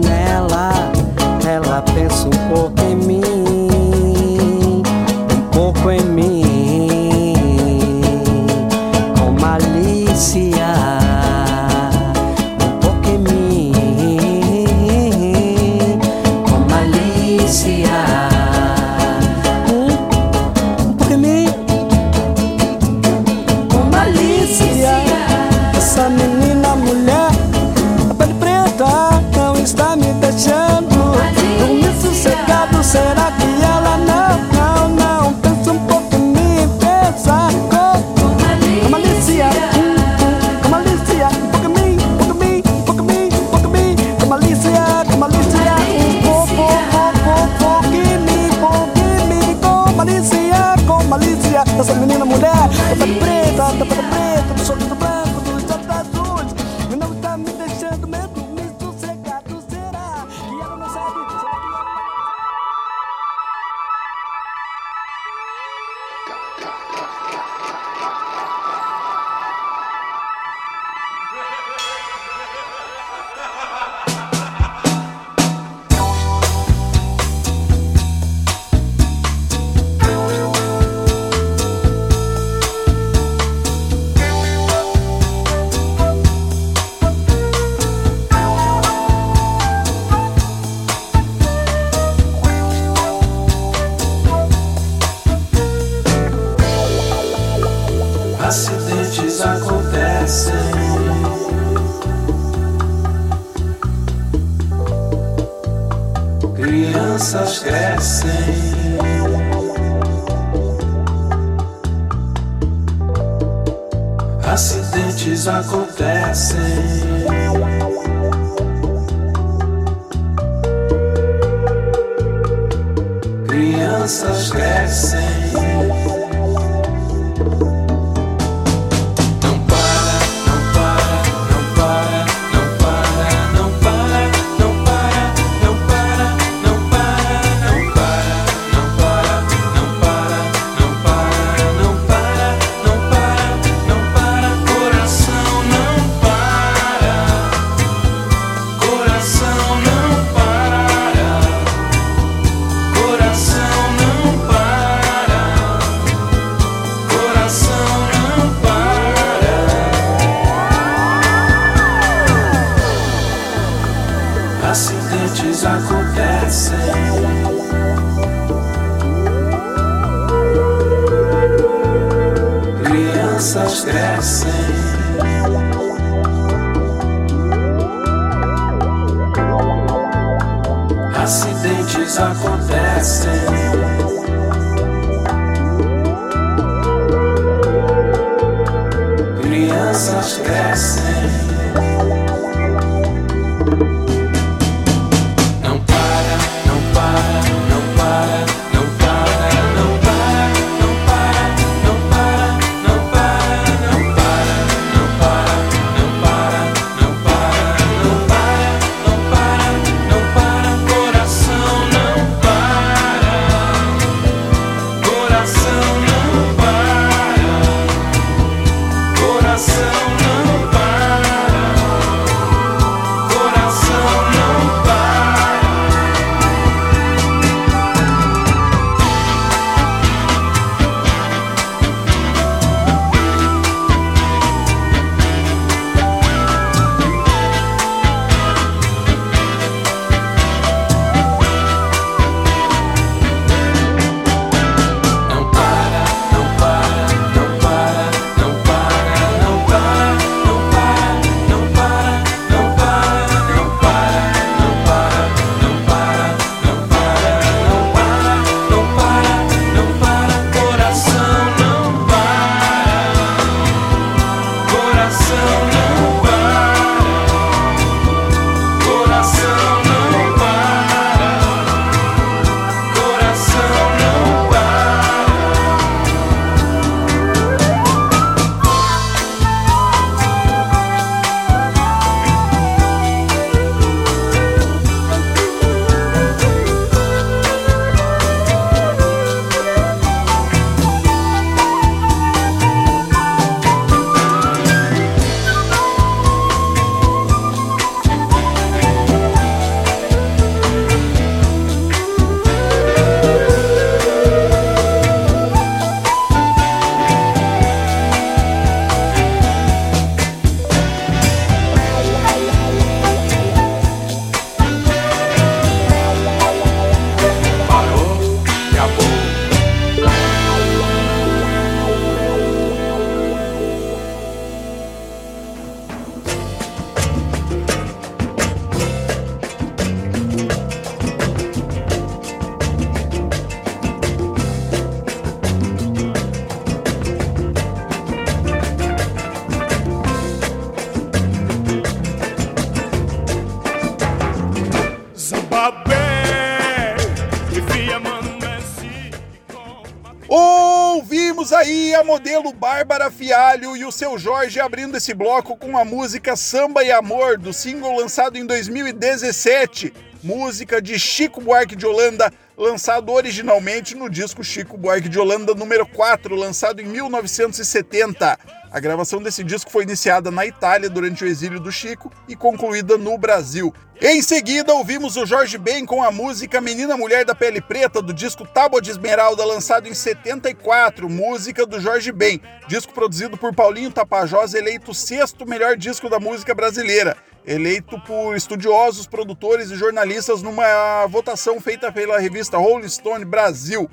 o 353.89 353.93
seu 353.93 354.19
Jorge 354.19 354.61
abrindo 354.61 354.99
esse 354.99 355.15
bloco 355.15 355.57
com 355.57 355.79
a 355.79 355.83
música 355.83 356.37
Samba 356.37 356.85
e 356.85 356.93
Amor, 356.93 357.39
do 357.39 357.55
single 357.55 357.97
lançado 357.97 358.37
em 358.37 358.45
2017, 358.45 359.95
música 360.23 360.83
de 360.83 360.99
Chico 360.99 361.41
Buarque 361.41 361.75
de 361.75 361.87
Holanda, 361.87 362.31
lançado 362.55 363.11
originalmente 363.11 363.95
no 363.95 364.11
disco 364.11 364.45
Chico 364.45 364.77
Buarque 364.77 365.09
de 365.09 365.19
Holanda 365.19 365.55
número 365.55 365.87
4, 365.87 366.35
lançado 366.37 366.83
em 366.83 366.85
1970. 366.85 368.39
A 368.71 368.79
gravação 368.79 369.23
desse 369.23 369.43
disco 369.43 369.71
foi 369.71 369.85
iniciada 369.85 370.31
na 370.31 370.45
Itália 370.45 370.91
durante 370.91 371.25
o 371.25 371.27
exílio 371.27 371.59
do 371.59 371.73
Chico 371.73 372.13
e 372.29 372.37
concluída 372.37 372.99
no 372.99 373.17
Brasil. 373.17 373.73
Em 374.01 374.23
seguida, 374.23 374.73
ouvimos 374.73 375.17
o 375.17 375.27
Jorge 375.27 375.59
Ben 375.59 375.85
com 375.85 376.01
a 376.05 376.13
música 376.13 376.61
Menina 376.61 376.97
Mulher 376.97 377.25
da 377.25 377.35
Pele 377.35 377.61
Preta, 377.61 378.01
do 378.01 378.15
disco 378.15 378.47
Tábua 378.47 378.81
de 378.81 378.93
Esmeralda, 378.93 379.45
lançado 379.45 379.89
em 379.89 379.95
74, 379.95 381.11
música 381.11 381.67
do 381.67 381.81
Jorge 381.81 382.13
Ben, 382.13 382.41
disco 382.69 382.93
produzido 382.93 383.37
por 383.37 383.53
Paulinho 383.53 383.91
Tapajós, 383.91 384.55
eleito 384.55 384.93
o 384.93 384.95
sexto 384.95 385.45
melhor 385.45 385.77
disco 385.77 386.09
da 386.09 386.21
música 386.21 386.55
brasileira, 386.55 387.17
eleito 387.45 388.01
por 388.03 388.37
estudiosos, 388.37 389.09
produtores 389.09 389.69
e 389.73 389.75
jornalistas 389.75 390.43
numa 390.43 391.05
votação 391.09 391.61
feita 391.61 391.91
pela 391.91 392.21
revista 392.21 392.57
Rolling 392.57 392.89
Stone 392.89 393.25
Brasil. 393.25 393.91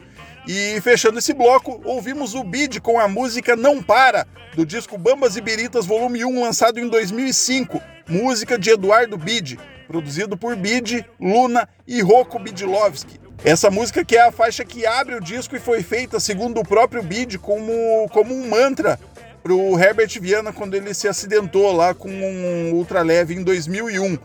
E 0.48 0.80
fechando 0.82 1.18
esse 1.18 1.34
bloco, 1.34 1.82
ouvimos 1.84 2.36
o 2.36 2.44
Bid 2.44 2.80
com 2.80 3.00
a 3.00 3.08
música 3.08 3.56
Não 3.56 3.82
Para, 3.82 4.28
do 4.54 4.64
disco 4.64 5.00
Bambas 5.00 5.36
e 5.36 5.42
Biritas 5.42 5.88
Volume 5.88 6.24
1, 6.24 6.44
lançado 6.44 6.80
em 6.80 6.88
2005, 6.88 7.82
música 8.08 8.58
de 8.58 8.72
Eduardo 8.72 9.18
Bid, 9.18 9.60
produzido 9.88 10.38
por 10.38 10.56
Bid, 10.56 11.06
Luna 11.20 11.68
e 11.88 12.02
Rocco 12.02 12.40
Bidlovski. 12.40 13.20
Essa 13.44 13.70
música 13.70 14.04
que 14.04 14.16
é 14.16 14.22
a 14.22 14.32
faixa 14.32 14.64
que 14.64 14.86
abre 14.86 15.16
o 15.16 15.22
disco 15.22 15.56
e 15.56 15.60
foi 15.60 15.84
feita, 15.84 16.20
segundo 16.20 16.60
o 16.60 16.66
próprio 16.66 17.04
Bid, 17.04 17.38
como, 17.38 18.08
como 18.12 18.34
um 18.34 18.50
mantra 18.50 19.00
pro 19.44 19.80
Herbert 19.80 20.20
Viana 20.20 20.52
quando 20.52 20.74
ele 20.74 20.94
se 20.94 21.08
acidentou 21.08 21.72
lá 21.72 21.94
com 21.94 22.10
um 22.10 22.74
ultraleve 22.74 23.36
em 23.36 23.44
2001. 23.44 24.18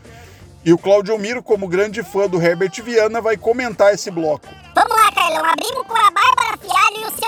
E 0.64 0.72
o 0.72 0.78
Claudio 0.78 1.18
Miro, 1.18 1.42
como 1.42 1.68
grande 1.68 2.02
fã 2.02 2.28
do 2.28 2.40
Herbert 2.40 2.82
Viana, 2.82 3.20
vai 3.20 3.36
comentar 3.36 3.92
esse 3.94 4.10
bloco. 4.10 4.46
Vamos 4.74 4.96
lá, 4.96 5.12
Carlão. 5.12 5.44
Abrimos 5.44 5.86
com 5.86 5.96
a 5.96 6.12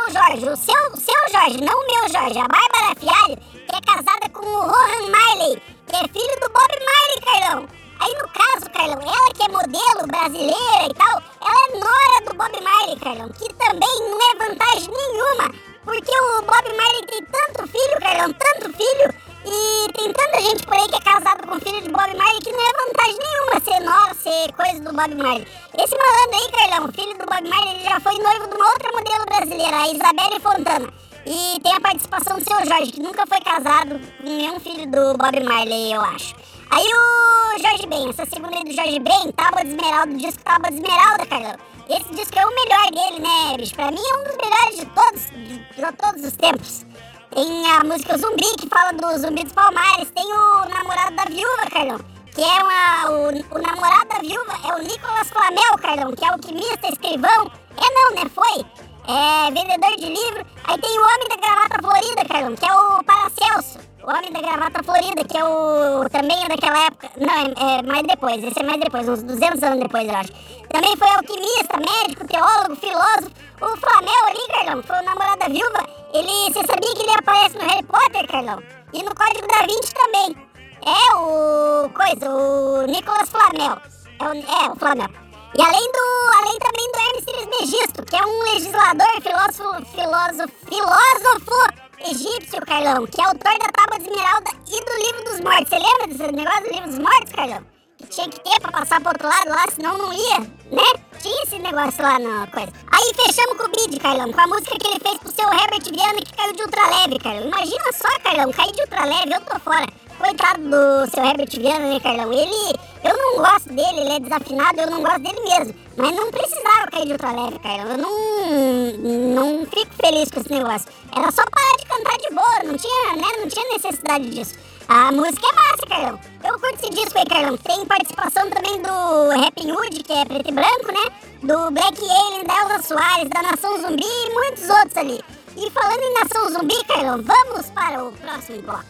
seu 0.03 0.11
Jorge. 0.11 0.49
O 0.49 0.57
seu, 0.57 0.93
o 0.93 0.97
seu 0.97 1.15
Jorge, 1.31 1.61
não 1.61 1.75
o 1.75 1.87
meu 1.87 2.09
Jorge. 2.09 2.39
A 2.39 2.49
Bárbara 2.49 2.95
Fialho, 2.99 3.37
que 3.37 3.77
é 3.77 3.81
casada 3.81 4.29
com 4.33 4.45
o 4.45 4.61
Rohan 4.63 5.11
Marley, 5.11 5.63
que 5.87 5.97
é 5.97 6.09
filho 6.09 6.41
do 6.41 6.49
Bob 6.49 6.71
Marley, 6.85 7.21
Carlão. 7.25 7.69
Aí 8.01 8.13
no 8.15 8.29
caso, 8.29 8.71
Carlão, 8.71 9.01
ela 9.01 9.35
que 9.35 9.43
é 9.43 9.49
modelo 9.49 10.07
brasileira 10.09 10.87
e 10.91 10.95
tal, 10.95 11.23
ela 11.41 11.67
é 11.67 11.79
nora 11.79 12.25
do 12.25 12.35
Bob 12.35 12.61
Marley, 12.61 12.99
Carlão, 12.99 13.29
que 13.29 13.53
também 13.55 14.11
não 14.11 14.19
é 14.19 14.49
vantagem 14.49 14.91
nenhuma, 14.91 15.55
porque 15.85 16.11
o 16.11 16.43
Bob 16.43 16.77
Marley 16.77 17.07
tem 17.07 17.25
tanto 17.27 17.69
filho, 17.69 18.01
Carlão, 18.01 18.33
tanto 18.33 18.77
filho, 18.77 19.15
e 19.45 19.93
tem 19.93 20.13
tanta 20.13 20.41
gente 20.41 20.65
por 20.65 20.75
aí 20.75 20.89
que 20.89 20.97
é 20.97 21.01
casado 21.01 21.47
com 21.47 21.61
filho 21.61 21.81
de 21.81 21.89
Bob 21.89 22.17
Marley 22.17 22.41
que 22.43 22.53
não 22.53 22.61
é 22.61 22.73
vantagem 22.87 23.19
nenhuma 23.19 23.61
ser 23.61 23.81
nora, 23.81 24.15
ser 24.15 24.53
coisa 24.53 24.81
do 24.81 24.93
Bob 24.93 25.15
Marley. 25.17 25.47
Esse 25.79 25.97
malandro 25.97 26.35
aí, 26.35 26.51
Carlão, 26.53 26.93
filho 26.93 27.19
do 27.19 27.27
Bob 27.27 27.49
Marley, 27.49 27.75
ele 27.75 27.85
já 27.85 28.01
foi 28.01 28.19
noivo 28.19 28.49
de 28.49 28.55
uma 28.55 28.69
outra 28.69 28.93
modelo 28.93 29.25
brasileira, 29.27 29.77
a 29.77 29.89
Isabelle 29.89 30.41
Fontana. 30.41 30.93
E 31.27 31.61
tem 31.61 31.73
a 31.73 31.81
participação 31.81 32.39
do 32.39 32.45
seu 32.45 32.67
Jorge, 32.67 32.93
que 32.93 33.01
nunca 33.01 33.27
foi 33.27 33.41
casado 33.41 34.01
com 34.19 34.23
nenhum 34.25 34.61
filho 34.61 34.91
do 34.91 35.17
Bob 35.17 35.41
Marley, 35.45 35.93
eu 35.93 36.01
acho. 36.01 36.35
Aí 36.71 36.87
o 36.87 37.59
Jorge 37.61 37.87
Ben, 37.87 38.09
essa 38.09 38.25
segunda 38.27 38.57
aí 38.57 38.65
do 38.65 38.73
Jorge 38.73 38.99
Ben, 38.99 39.33
Tábua 39.33 39.63
de 39.65 39.71
Esmeralda, 39.71 40.13
o 40.13 40.17
disco 40.17 40.43
Tábua 40.43 40.71
de 40.71 40.77
Esmeralda, 40.77 41.27
Carlão. 41.27 41.57
Esse 41.89 42.15
disco 42.15 42.39
é 42.39 42.47
o 42.47 42.55
melhor 42.55 42.91
dele, 42.91 43.21
né, 43.21 43.57
bicho? 43.59 43.75
Pra 43.75 43.91
mim 43.91 44.01
é 44.01 44.17
um 44.17 44.25
dos 44.25 44.37
melhores 44.37 44.77
de 44.79 44.87
todos, 44.87 45.31
de, 45.31 45.59
de 45.59 45.93
todos 45.99 46.25
os 46.25 46.37
tempos. 46.37 46.87
Tem 47.35 47.67
a 47.67 47.83
música 47.83 48.19
Zumbi, 48.19 48.45
que 48.59 48.69
fala 48.69 48.93
do 48.93 49.19
Zumbi 49.19 49.45
dos 49.45 49.55
Palmares. 49.55 50.11
Tem 50.11 50.25
o 50.25 50.69
namorado 50.69 51.17
da 51.17 51.25
viúva, 51.25 51.71
Carlão. 51.73 51.99
Que 52.31 52.43
é 52.43 52.63
uma. 52.63 53.11
O, 53.11 53.29
o 53.29 53.59
namorado 53.59 54.09
da 54.09 54.19
viúva 54.19 54.53
é 54.69 54.75
o 54.75 54.79
Nicolas 54.83 55.31
Flamel, 55.31 55.79
Carlão, 55.81 56.13
que 56.13 56.23
é 56.23 56.29
alquimista, 56.29 56.89
escrivão. 56.93 57.51
É 57.79 57.95
não, 57.95 58.15
né? 58.17 58.31
Foi. 58.35 58.67
É 59.09 59.51
vendedor 59.51 59.97
de 59.97 60.09
livro. 60.11 60.47
Aí 60.65 60.79
tem 60.79 60.99
o 60.99 61.03
Homem 61.03 61.29
da 61.31 61.37
Gravata 61.37 61.79
Florida, 61.81 62.25
Carlão, 62.29 62.55
que 62.55 62.67
é 62.67 62.75
o 62.75 63.03
Paracelso. 63.03 63.79
O 64.05 64.11
Homem 64.11 64.31
da 64.31 64.41
Gravata 64.41 64.83
Florida, 64.83 65.25
que 65.25 65.39
é 65.39 65.45
o. 65.45 66.09
Também 66.11 66.45
é 66.45 66.49
daquela 66.49 66.85
época. 66.85 67.11
Não, 67.17 67.33
é, 67.33 67.79
é 67.79 67.83
mais 67.83 68.03
depois. 68.03 68.45
Esse 68.45 68.61
é 68.61 68.63
mais 68.63 68.79
depois, 68.79 69.09
uns 69.09 69.23
200 69.23 69.63
anos 69.63 69.79
depois, 69.81 70.07
eu 70.07 70.17
acho. 70.17 70.33
Também 70.69 70.95
foi 70.99 71.09
alquimista, 71.09 71.79
médico, 71.79 72.27
teólogo, 72.27 72.77
filósofo. 72.77 73.31
O 73.59 73.77
Flamel 73.79 74.27
ali, 74.27 74.49
Carlão, 74.53 74.83
foi 74.83 74.99
o 74.99 75.03
namorado 75.03 75.39
da 75.39 75.49
viúva. 75.49 76.02
Ele. 76.13 76.53
Você 76.53 76.61
sabia 76.67 76.95
que 76.95 77.03
ele 77.03 77.19
aparece 77.19 77.57
no 77.57 77.65
Harry 77.65 77.83
Potter, 77.85 78.27
Carlão? 78.27 78.63
E 78.93 79.03
no 79.03 79.15
Código 79.15 79.47
da 79.49 79.67
Vinci 79.67 79.95
também. 79.95 80.37
É 80.85 81.15
o. 81.17 81.89
Coisa, 81.91 82.31
o 82.31 82.87
Nicolas 82.87 83.31
Flamel. 83.31 83.79
É 84.21 84.25
o, 84.25 84.33
é, 84.33 84.71
o 84.71 84.77
Flamel. 84.77 85.09
E 85.57 85.63
além 85.63 85.93
do. 85.93 86.03
Além 86.39 86.59
também 86.59 86.93
do 86.93 86.99
Hermes 86.99 87.25
Trismegisto, 87.25 88.03
que 88.05 88.17
é 88.17 88.25
um 88.25 88.43
legislador, 88.43 89.23
filósofo. 89.23 89.87
filósofo. 89.93 90.53
filósofo 90.69 91.83
egípcio, 92.05 92.61
Carlão, 92.67 93.07
que 93.07 93.21
é 93.21 93.25
autor 93.25 93.59
da 93.59 93.69
Tábua 93.69 93.99
de 93.99 94.09
Esmeralda 94.11 94.51
e 94.67 94.85
do 94.85 94.97
Livro 94.97 95.25
dos 95.25 95.41
Mortos. 95.41 95.69
Você 95.69 95.79
lembra 95.79 96.07
desse 96.09 96.33
negócio 96.33 96.63
do 96.63 96.71
Livro 96.71 96.89
dos 96.89 96.99
Mortos, 96.99 97.33
Carlão? 97.33 97.67
Que 97.99 98.07
tinha 98.07 98.29
que 98.29 98.41
ter 98.41 98.61
pra 98.61 98.73
passar 98.73 99.01
pro 99.01 99.11
outro 99.11 99.29
lado 99.29 99.49
lá, 99.49 99.65
senão 99.71 99.99
não 99.99 100.13
ia, 100.13 100.39
né? 100.71 101.12
Tinha 101.23 101.43
esse 101.45 101.57
negócio 101.61 102.03
lá 102.03 102.19
na 102.19 102.49
coisa. 102.49 102.73
Aí 102.91 103.13
fechamos 103.15 103.57
com 103.57 103.65
o 103.65 103.69
Bid, 103.69 103.97
Carlão, 104.01 104.33
com 104.33 104.41
a 104.41 104.47
música 104.49 104.77
que 104.77 104.89
ele 104.89 104.99
fez 104.99 105.19
pro 105.19 105.31
seu 105.31 105.47
Herbert 105.53 105.85
Viana 105.85 106.19
que 106.19 106.35
caiu 106.35 106.53
de 106.53 106.63
ultraleve, 106.63 107.19
Carlão. 107.21 107.47
Imagina 107.47 107.93
só, 107.93 108.09
Carlão, 108.25 108.53
cair 108.53 108.73
de 108.73 108.81
ultraleve, 108.81 109.33
eu 109.33 109.41
tô 109.43 109.61
fora. 109.61 109.87
Coitado 110.19 110.63
do 110.63 111.11
seu 111.11 111.25
Herbert 111.25 111.51
Viana, 111.51 111.89
né, 111.91 112.01
Carlão? 112.01 112.33
Ele. 112.33 112.77
Eu 113.05 113.17
não 113.17 113.37
gosto 113.37 113.69
dele, 113.69 114.01
ele 114.01 114.13
é 114.15 114.19
desafinado, 114.19 114.81
eu 114.81 114.91
não 114.91 115.01
gosto 115.01 115.21
dele 115.21 115.41
mesmo. 115.43 115.75
Mas 115.97 116.17
não 116.17 116.31
precisava 116.31 116.91
cair 116.91 117.07
de 117.07 117.13
ultraleve, 117.13 117.59
Carlão. 117.59 117.93
Eu 117.93 117.99
não. 117.99 119.35
Não 119.35 119.67
fico 119.67 119.95
feliz 119.95 120.31
com 120.31 120.41
esse 120.41 120.51
negócio. 120.51 120.89
Era 121.15 121.31
só 121.31 121.43
parar 121.51 121.77
de 121.79 121.87
cantar 121.87 122.17
de 122.19 122.35
boa, 122.35 122.63
não 122.65 122.77
tinha, 122.77 123.17
né? 123.17 123.39
Não 123.39 123.49
tinha 123.49 123.73
necessidade 123.73 124.31
disso. 124.31 124.55
A 124.89 125.13
música 125.13 125.47
é 125.47 125.53
massa, 125.55 125.87
Carlão. 125.89 126.21
Eu 126.45 126.59
curto 126.59 126.75
esse 126.75 126.91
disco 126.91 127.19
aí, 127.19 127.27
Carlão. 127.27 127.57
Tem 127.59 127.87
participação 127.87 128.51
também 128.51 128.81
do 128.83 129.41
Rapping 129.41 129.71
Hood, 129.71 130.03
que 130.03 130.13
é 130.13 130.25
preto 130.25 130.49
e 130.49 130.53
branco, 130.53 130.87
né? 130.87 131.11
Do 131.43 131.71
Black 131.71 131.99
Alien, 132.03 132.45
da 132.45 132.63
Elza 132.63 132.83
Soares, 132.83 133.29
da 133.29 133.43
Nação 133.43 133.81
Zumbi 133.81 134.05
e 134.05 134.35
muitos 134.35 134.69
outros 134.69 134.97
ali. 134.97 135.21
E 135.57 135.71
falando 135.71 136.03
em 136.03 136.15
Nação 136.15 136.51
Zumbi, 136.51 136.85
Carlão, 136.85 137.23
vamos 137.23 137.71
para 137.71 138.05
o 138.05 138.13
próximo 138.13 138.63
bloco. 138.63 138.85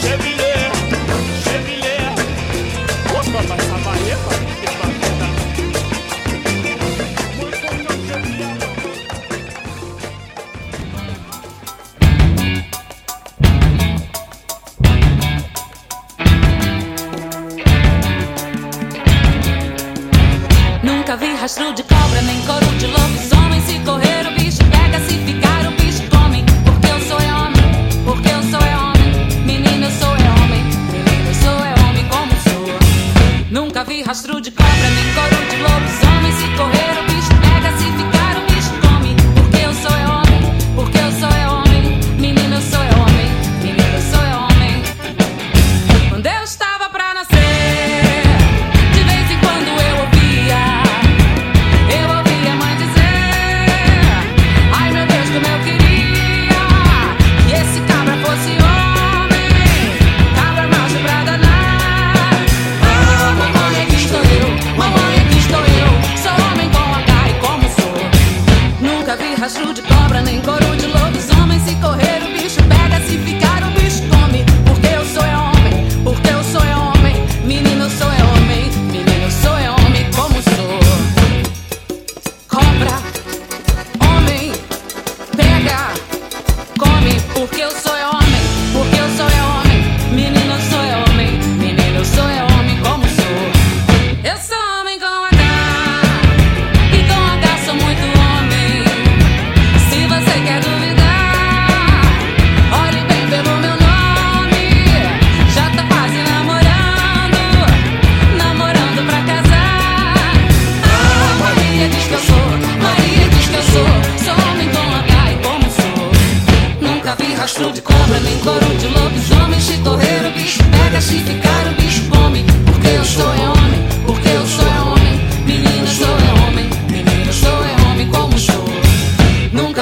Chevile, 0.00 0.69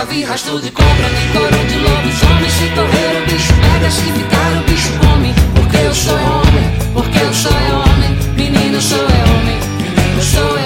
rastro 0.04 0.60
de 0.60 0.70
cobra, 0.70 1.08
nem 1.08 1.28
coro 1.32 1.66
de 1.66 1.78
lobisomem. 1.78 2.50
Se 2.50 2.68
correr 2.68 3.22
o 3.22 3.30
bicho 3.30 3.52
pega, 3.54 3.90
se 3.90 4.02
ficar 4.12 4.52
o 4.52 4.70
bicho 4.70 4.92
come. 5.00 5.34
Porque 5.54 5.76
eu 5.76 5.94
sou 5.94 6.14
homem, 6.14 6.94
porque 6.94 7.18
eu 7.18 7.34
sou 7.34 7.52
homem. 7.52 8.16
Menino 8.36 8.80
sou 8.80 8.98
é 8.98 9.22
homem, 9.30 9.58
menino 9.80 10.22
sou 10.22 10.42
é 10.42 10.50
homem 10.50 10.57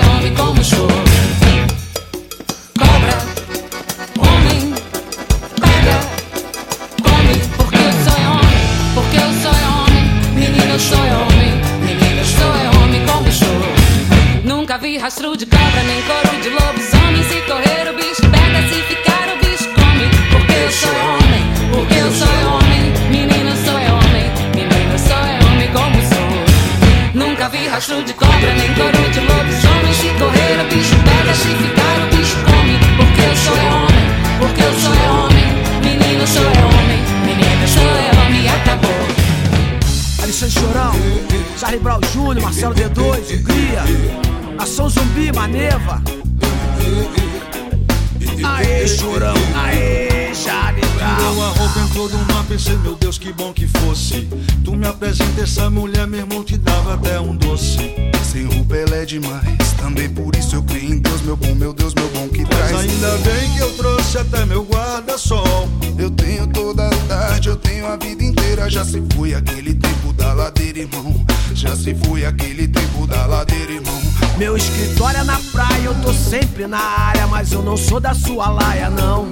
sempre 76.62 76.66
na 76.66 76.78
área, 76.78 77.26
mas 77.26 77.52
eu 77.52 77.62
não 77.62 77.76
sou 77.76 77.98
da 77.98 78.14
sua 78.14 78.48
laia, 78.48 78.88
não. 78.88 79.30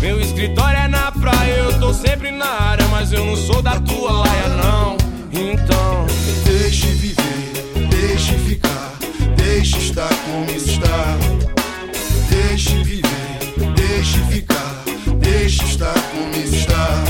Meu 0.00 0.20
escritório 0.20 0.78
é 0.78 0.88
na 0.88 1.12
praia, 1.12 1.52
eu 1.52 1.78
tô 1.78 1.92
sempre 1.92 2.30
na 2.30 2.46
área, 2.46 2.86
mas 2.88 3.12
eu 3.12 3.24
não 3.24 3.36
sou 3.36 3.60
da 3.60 3.78
tua 3.80 4.12
laia, 4.12 4.48
não. 4.48 4.96
Então, 5.32 6.06
Deixe 6.44 6.86
viver, 6.86 7.88
deixe 7.90 8.32
ficar, 8.38 8.92
deixe 9.36 9.78
estar 9.78 10.08
como 10.08 10.50
está. 10.50 11.16
Deixe 12.30 12.82
viver, 12.84 13.72
deixe 13.76 14.18
ficar, 14.30 14.82
deixe 15.18 15.64
estar 15.64 15.94
como 16.12 16.34
está. 16.36 17.04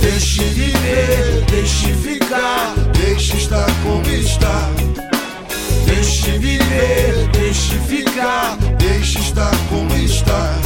Deixe 0.00 0.44
viver, 0.44 1.44
deixe 1.50 1.92
ficar, 1.94 2.74
deixe 2.92 3.36
estar 3.36 3.66
como 3.82 4.08
está. 4.10 4.70
Deixe 5.86 6.38
viver, 6.38 7.28
deixe 7.32 7.45
ficar, 7.80 8.56
deixe 8.78 9.18
estar 9.18 9.50
como 9.68 9.94
está. 9.96 10.58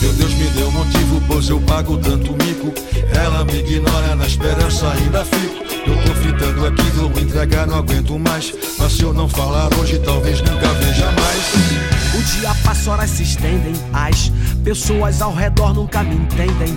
Meu 0.00 0.12
Deus 0.12 0.34
me 0.34 0.46
deu 0.50 0.70
motivo, 0.70 1.22
pois 1.26 1.48
eu 1.48 1.60
pago 1.60 1.96
tanto 1.96 2.32
mico. 2.44 2.72
Ela 3.14 3.44
me 3.44 3.60
ignora, 3.60 4.14
na 4.14 4.26
esperança 4.26 4.92
ainda 4.92 5.24
fico. 5.24 5.64
Eu 5.86 5.96
tô 6.02 6.14
fritando 6.14 6.66
aqui, 6.66 6.82
vou 6.94 7.10
entregar, 7.20 7.66
não 7.66 7.78
aguento 7.78 8.18
mais. 8.18 8.52
Mas 8.78 8.92
se 8.92 9.02
eu 9.02 9.12
não 9.12 9.28
falar 9.28 9.68
hoje, 9.80 9.98
talvez 10.00 10.40
nunca 10.40 10.72
veja 10.74 11.06
mais. 11.12 11.94
O 12.14 12.22
dia 12.22 12.54
passa, 12.64 12.90
horas 12.90 13.10
se 13.10 13.22
estendem, 13.22 13.74
as 13.92 14.30
pessoas 14.62 15.20
ao 15.22 15.34
redor 15.34 15.74
nunca 15.74 16.02
me 16.02 16.16
entendem. 16.16 16.74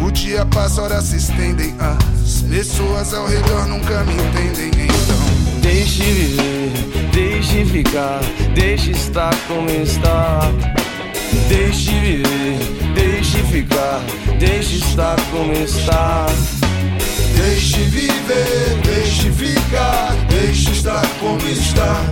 O 0.00 0.10
dia 0.10 0.46
passa, 0.46 0.82
horas 0.82 1.04
se 1.04 1.16
estendem. 1.16 1.74
As 1.78 2.42
pessoas 2.42 3.12
ao 3.12 3.26
redor 3.26 3.66
nunca 3.66 4.04
me 4.04 4.14
entendem. 4.14 4.70
Então, 4.84 5.60
deixe 5.60 6.02
viver, 6.02 7.27
deixe 7.48 7.64
ficar, 7.64 8.20
deixe 8.54 8.90
estar 8.90 9.34
como 9.46 9.70
está. 9.70 10.40
Deixe 11.48 11.90
viver, 12.00 12.58
deixe 12.94 13.38
ficar, 13.44 14.02
deixe 14.38 14.76
estar 14.76 15.16
como 15.30 15.52
está. 15.52 16.26
deixe 17.36 17.80
viver, 17.84 18.78
deixe 18.84 19.30
ficar, 19.30 20.14
deixe 20.28 20.70
estar 20.72 21.06
como 21.20 21.48
está. 21.48 22.04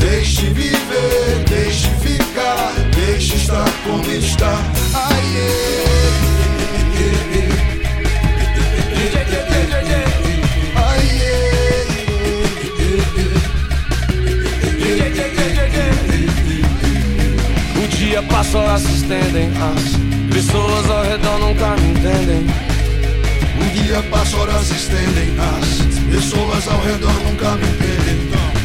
Deixe 0.00 0.46
viver, 0.46 1.44
deixe 1.48 1.88
ficar, 2.00 2.72
deixe 2.94 3.36
estar 3.36 3.70
como 3.84 4.10
está. 4.10 4.54
O 7.52 7.55
dia 18.16 18.22
passa, 18.22 18.56
horas 18.56 18.80
se 18.80 18.92
estendem, 18.92 19.50
as 19.50 20.34
pessoas 20.34 20.90
ao 20.90 21.02
redor 21.02 21.38
nunca 21.38 21.76
me 21.76 21.90
entendem. 21.90 22.46
O 23.60 23.70
dia 23.74 24.02
passa, 24.10 24.38
horas 24.38 24.66
se 24.66 24.74
estendem. 24.74 25.34
As 25.38 25.98
pessoas 26.14 26.66
ao 26.66 26.80
redor 26.80 27.12
nunca 27.24 27.50
me 27.56 27.66
entendem. 27.66 28.16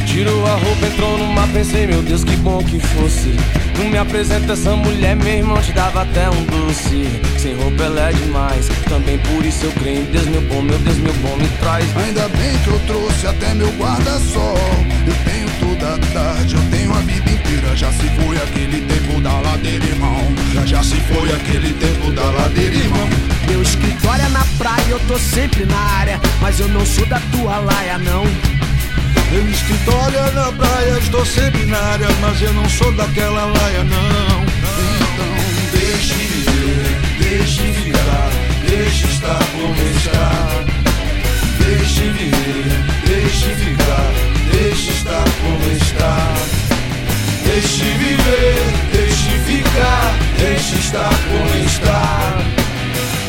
Tirou 0.06 0.46
a 0.46 0.54
roupa, 0.54 0.86
entrou 0.86 1.18
no 1.18 1.26
mar, 1.26 1.46
pensei, 1.52 1.86
meu 1.86 2.00
Deus, 2.02 2.24
que 2.24 2.34
bom 2.36 2.64
que 2.64 2.78
fosse. 2.78 3.36
Não 3.76 3.90
me 3.90 3.98
apresenta 3.98 4.54
essa 4.54 4.74
mulher, 4.74 5.16
meu 5.16 5.34
irmão, 5.34 5.60
te 5.60 5.72
dava 5.72 6.00
até 6.00 6.30
um 6.30 6.44
doce. 6.44 7.06
Sem 7.38 7.54
roupa 7.54 7.82
ela 7.82 8.08
é 8.08 8.12
demais, 8.12 8.68
também 8.88 9.18
por 9.18 9.44
isso 9.44 9.66
eu 9.66 9.72
creio 9.72 10.00
em 10.00 10.04
Deus, 10.04 10.26
meu 10.28 10.40
bom, 10.42 10.62
meu 10.62 10.78
Deus, 10.78 10.96
meu 10.96 11.12
bom, 11.14 11.36
me 11.36 11.48
traz. 11.60 11.84
Ainda 11.96 12.26
bem 12.28 12.56
que 12.64 12.68
eu 12.68 12.80
trouxe 12.86 13.26
até 13.26 13.52
meu 13.52 13.68
guarda-sol. 13.72 14.56
Eu 15.06 15.14
tenho 15.30 15.48
toda 15.60 15.71
tarde, 15.98 16.54
eu 16.54 16.62
tenho 16.70 16.92
a 16.92 17.00
vida 17.00 17.30
inteira. 17.30 17.76
Já 17.76 17.90
se 17.92 18.08
foi 18.20 18.36
aquele 18.36 18.80
tempo 18.82 19.20
da 19.20 19.40
ladeira, 19.40 19.84
irmão. 19.84 20.20
Já, 20.52 20.66
já 20.66 20.82
se 20.82 20.96
foi 20.96 21.32
aquele 21.32 21.72
tempo 21.74 22.10
da 22.12 22.24
ladeira, 22.24 22.74
irmão. 22.74 23.08
Meu 23.48 23.62
escritório 23.62 24.24
é 24.24 24.28
na 24.28 24.44
praia, 24.58 24.88
eu 24.88 25.00
tô 25.00 25.18
sempre 25.18 25.64
na 25.66 25.78
área, 25.78 26.20
mas 26.40 26.58
eu 26.60 26.68
não 26.68 26.84
sou 26.86 27.06
da 27.06 27.20
tua 27.32 27.58
laia, 27.58 27.98
não. 27.98 28.24
Meu 29.32 29.48
escritório 29.48 30.18
é 30.18 30.30
na 30.32 30.52
praia, 30.52 30.98
estou 30.98 31.24
sempre 31.24 31.64
na 31.64 31.78
área, 31.78 32.06
mas 32.20 32.42
eu 32.42 32.52
não 32.52 32.68
sou 32.68 32.92
daquela 32.92 33.46
laia, 33.46 33.82
não. 33.84 34.42
Então 34.42 35.34
deixe 35.72 36.14
viver, 36.14 36.98
deixe 37.18 37.72
ficar, 37.72 38.30
deixe 38.68 39.06
estar 39.06 39.38
como 39.52 39.74
está. 39.96 40.64
Deixe 41.58 42.10
viver, 42.10 42.84
deixe 43.06 43.54
ficar, 43.54 44.12
deixe 44.52 44.90
estar 44.90 45.24
como 45.40 45.72
está. 45.76 46.34
Deixe 47.44 47.84
viver, 47.84 48.62
deixe 48.92 49.30
ficar, 49.46 50.14
deixe 50.38 50.76
estar 50.76 51.10
como 51.28 51.64
está. 51.64 52.38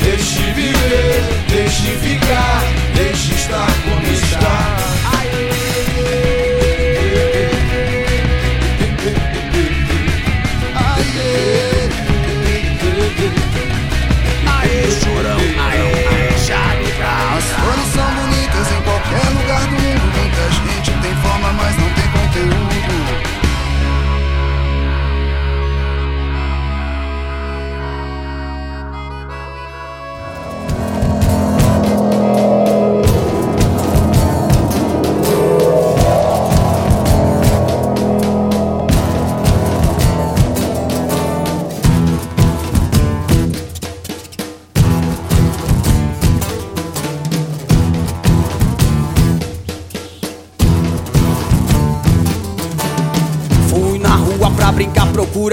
Deixe 0.01 0.51
viver, 0.51 1.23
deixe 1.49 1.91
ficar, 1.97 2.63
deixe 2.95 3.33
estar 3.33 3.71
como 3.83 4.07
está. 4.13 4.92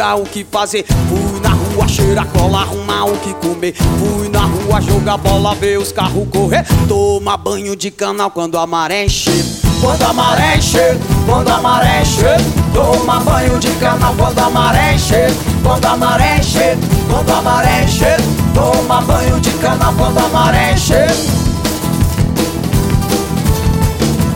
Procurar 0.01 0.17
o 0.17 0.25
que 0.25 0.45
fazer. 0.45 0.85
Fui 1.09 1.41
na 1.41 1.51
rua 1.51 1.87
cheirar 1.87 2.27
cola, 2.29 2.61
arrumar 2.61 3.05
o 3.05 3.17
que 3.19 3.35
comer. 3.35 3.75
Fui 3.75 4.29
na 4.31 4.41
rua 4.41 4.81
jogar 4.81 5.19
bola, 5.19 5.55
ver 5.55 5.79
os 5.79 5.93
carros 5.93 6.27
correr. 6.31 6.65
Toma 6.89 7.37
banho 7.37 7.77
de 7.77 7.91
canal 7.91 8.31
quando 8.31 8.59
a 8.59 8.67
maré 8.67 9.05
encher. 9.05 9.45
Quando 9.81 10.03
a 10.03 10.13
maré 10.13 10.57
encher, 10.57 10.99
quando 11.27 11.49
a 11.51 11.61
maré 11.61 12.01
encher. 12.01 12.41
Toma 12.73 13.21
banho 13.21 13.59
de 13.59 13.71
canal 13.73 14.15
quando 14.17 14.39
a 14.39 14.51
maré 14.51 14.95
encher. 14.95 15.31
Quando 15.63 15.85
a 15.85 15.97
maré 15.97 16.39
encher, 16.39 16.79
quando 17.11 17.31
a 17.31 17.43
maré 17.43 17.83
encher. 17.85 18.17
Toma 18.55 19.01
banho 19.03 19.41
de 19.41 19.51
canal 19.51 19.95
quando 19.95 20.19
a 20.19 20.29
maré 20.29 20.73
encher. 20.73 21.11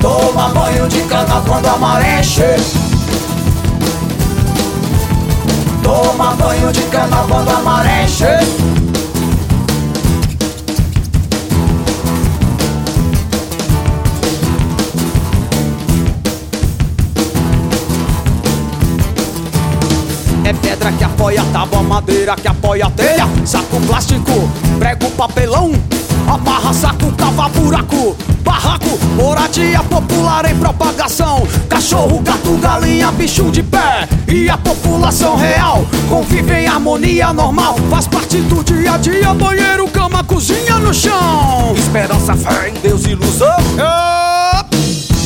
Toma 0.00 0.48
banho 0.48 0.86
de 0.88 1.00
canal 1.02 1.42
quando 1.46 1.66
a 1.66 1.76
maré 1.78 2.20
encher. 2.20 2.83
Toma 5.94 6.34
banho 6.34 6.72
de 6.72 6.82
canal 6.90 7.24
quando 7.28 7.50
a 7.50 7.60
maré. 7.60 8.04
É 20.44 20.52
pedra 20.52 20.90
que 20.90 21.04
apoia 21.04 21.44
tábua, 21.52 21.80
madeira 21.84 22.34
que 22.34 22.48
apoia 22.48 22.90
telha, 22.90 23.28
saco 23.44 23.80
plástico, 23.86 24.50
prego 24.80 25.08
papelão, 25.12 25.70
amarra 26.26 26.72
saco, 26.72 27.12
cava 27.12 27.48
buraco, 27.50 28.16
barraco, 28.42 28.98
moradia 29.14 29.80
popular 29.84 30.44
em 30.50 30.56
propagação, 30.56 31.46
cachorro, 31.68 32.18
gato, 32.18 32.58
galinha, 32.60 33.12
bicho 33.12 33.48
de 33.52 33.62
pé 33.62 34.08
e 34.34 34.50
a 34.50 34.58
população 34.58 35.36
real 35.36 35.86
convive 36.08 36.52
em 36.52 36.66
harmonia 36.66 37.32
normal, 37.32 37.76
faz 37.88 38.08
parte 38.08 38.38
do 38.38 38.64
dia 38.64 38.94
a 38.94 38.96
dia, 38.96 39.32
banheiro, 39.32 39.86
cama, 39.88 40.24
cozinha 40.24 40.74
no 40.80 40.92
chão, 40.92 41.72
esperança, 41.76 42.34
fé 42.34 42.70
em 42.70 42.72
Deus, 42.80 43.04
ilusão. 43.04 43.56
É. 43.78 44.64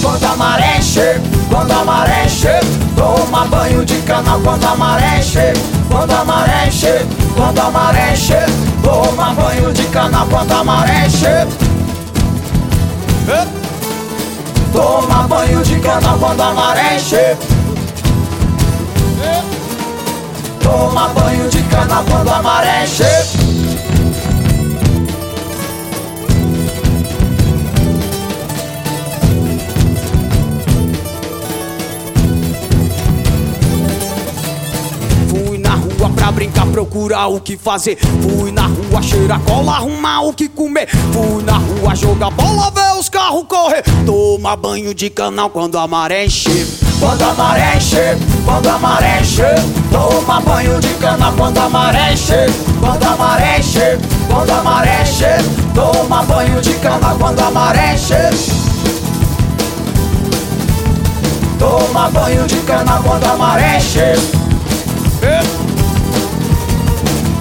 Quando 0.03 0.25
a 0.25 0.37
maré 0.37 0.77
encher, 0.79 1.21
quando 1.49 1.73
a 1.73 1.85
maré 1.87 2.27
encher, 2.27 2.61
toma 2.95 3.47
banho 3.47 3.83
de 3.83 3.97
canal 4.03 4.41
quando 4.41 4.65
a 4.65 4.77
maré 4.77 5.19
encher, 5.19 5.55
quando 5.91 6.13
a 6.13 6.25
maré 6.25 6.69
encher, 6.69 7.07
quando 7.35 7.59
a 7.61 7.71
maré 7.71 8.13
encher, 8.13 8.47
toma 8.83 9.33
banho 9.33 9.73
de 9.73 9.85
canal 9.85 10.27
quando 10.27 10.53
a 10.53 10.65
maré. 10.65 11.09
É. 13.29 13.47
Toma 14.73 15.23
banho 15.27 15.63
de 15.63 15.81
canal 15.81 16.19
quando 16.19 16.41
a 16.43 16.53
maré 16.53 16.97
encher. 16.97 17.58
Toma 20.63 21.09
banho 21.09 21.49
de 21.49 21.63
canal 21.65 22.05
quando 22.05 22.29
a 22.31 22.43
maré 22.43 22.85
encher. 22.85 23.25
Fui 35.29 35.59
na 35.59 35.75
rua 35.75 36.11
pra 36.15 36.33
brincar, 36.33 36.67
procurar 36.67 37.29
o 37.29 37.41
que 37.41 37.57
fazer. 37.57 37.97
Fui 37.97 38.53
na 38.53 38.67
rua 38.67 39.03
cheirar 39.03 39.41
cola, 39.41 39.73
arrumar 39.73 40.23
o 40.23 40.33
que 40.33 40.49
comer. 40.49 40.89
Fui 41.13 41.43
na 41.43 41.59
rua 41.59 41.95
jogar 41.95 42.31
bola, 42.31 42.71
ver 42.71 42.99
os 42.99 43.09
carros 43.09 43.45
correr. 43.49 43.83
Toma 44.05 44.57
banho 44.57 44.95
de 44.95 45.09
canal 45.09 45.51
quando 45.51 45.79
a 45.79 45.87
maré 45.87 46.27
encher. 46.27 46.67
Quando 47.01 47.23
a 47.23 47.33
maré 47.35 47.77
encher, 47.77 48.19
quando 48.49 48.71
a 48.71 48.79
maré 48.79 49.21
encher. 49.21 49.55
Toma 49.91 50.41
banho 50.41 50.81
de 50.81 50.89
canal 50.95 51.33
quando 51.37 51.59
a 51.59 51.69
maré 51.69 52.13
encher. 52.13 52.51
Quando 52.81 53.05
a 53.05 53.17
maré 53.17 53.59
encher, 53.59 53.99
quando 54.27 54.51
a 54.51 54.63
maré 54.63 55.03
encher. 55.03 55.45
Toma 55.75 56.23
banho 56.23 56.61
de 56.63 56.73
canal 56.75 57.17
quando 57.19 57.41
a 57.41 57.51
maré 57.51 57.93
encher. 57.93 58.31
Toma 61.59 62.09
banho 62.09 62.47
de 62.47 62.57
canal 62.61 63.03
quando 63.03 63.25
a 63.27 63.37
maré 63.37 63.77
encher. 63.77 64.19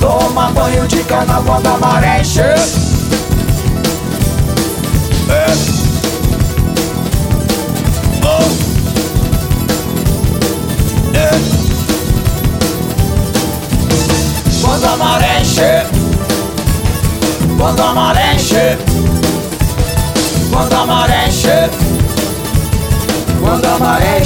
Toma 0.01 0.51
banho 0.51 0.87
de 0.87 1.03
canal 1.03 1.41
quando 1.43 1.67
a 1.67 1.77
maré 1.77 2.19
encher. 2.19 2.57
Quando 14.79 14.93
a 14.93 14.97
maré 14.97 15.39
encher, 15.39 15.87
quando 17.57 17.81
a 17.81 17.93
maré 17.95 18.35
encher, 18.35 18.77
quando 20.51 20.73
a 20.75 20.85
maré 20.85 21.25
encher, 21.25 21.69
quando 23.41 23.65
a 23.65 23.79
maré 23.79 24.19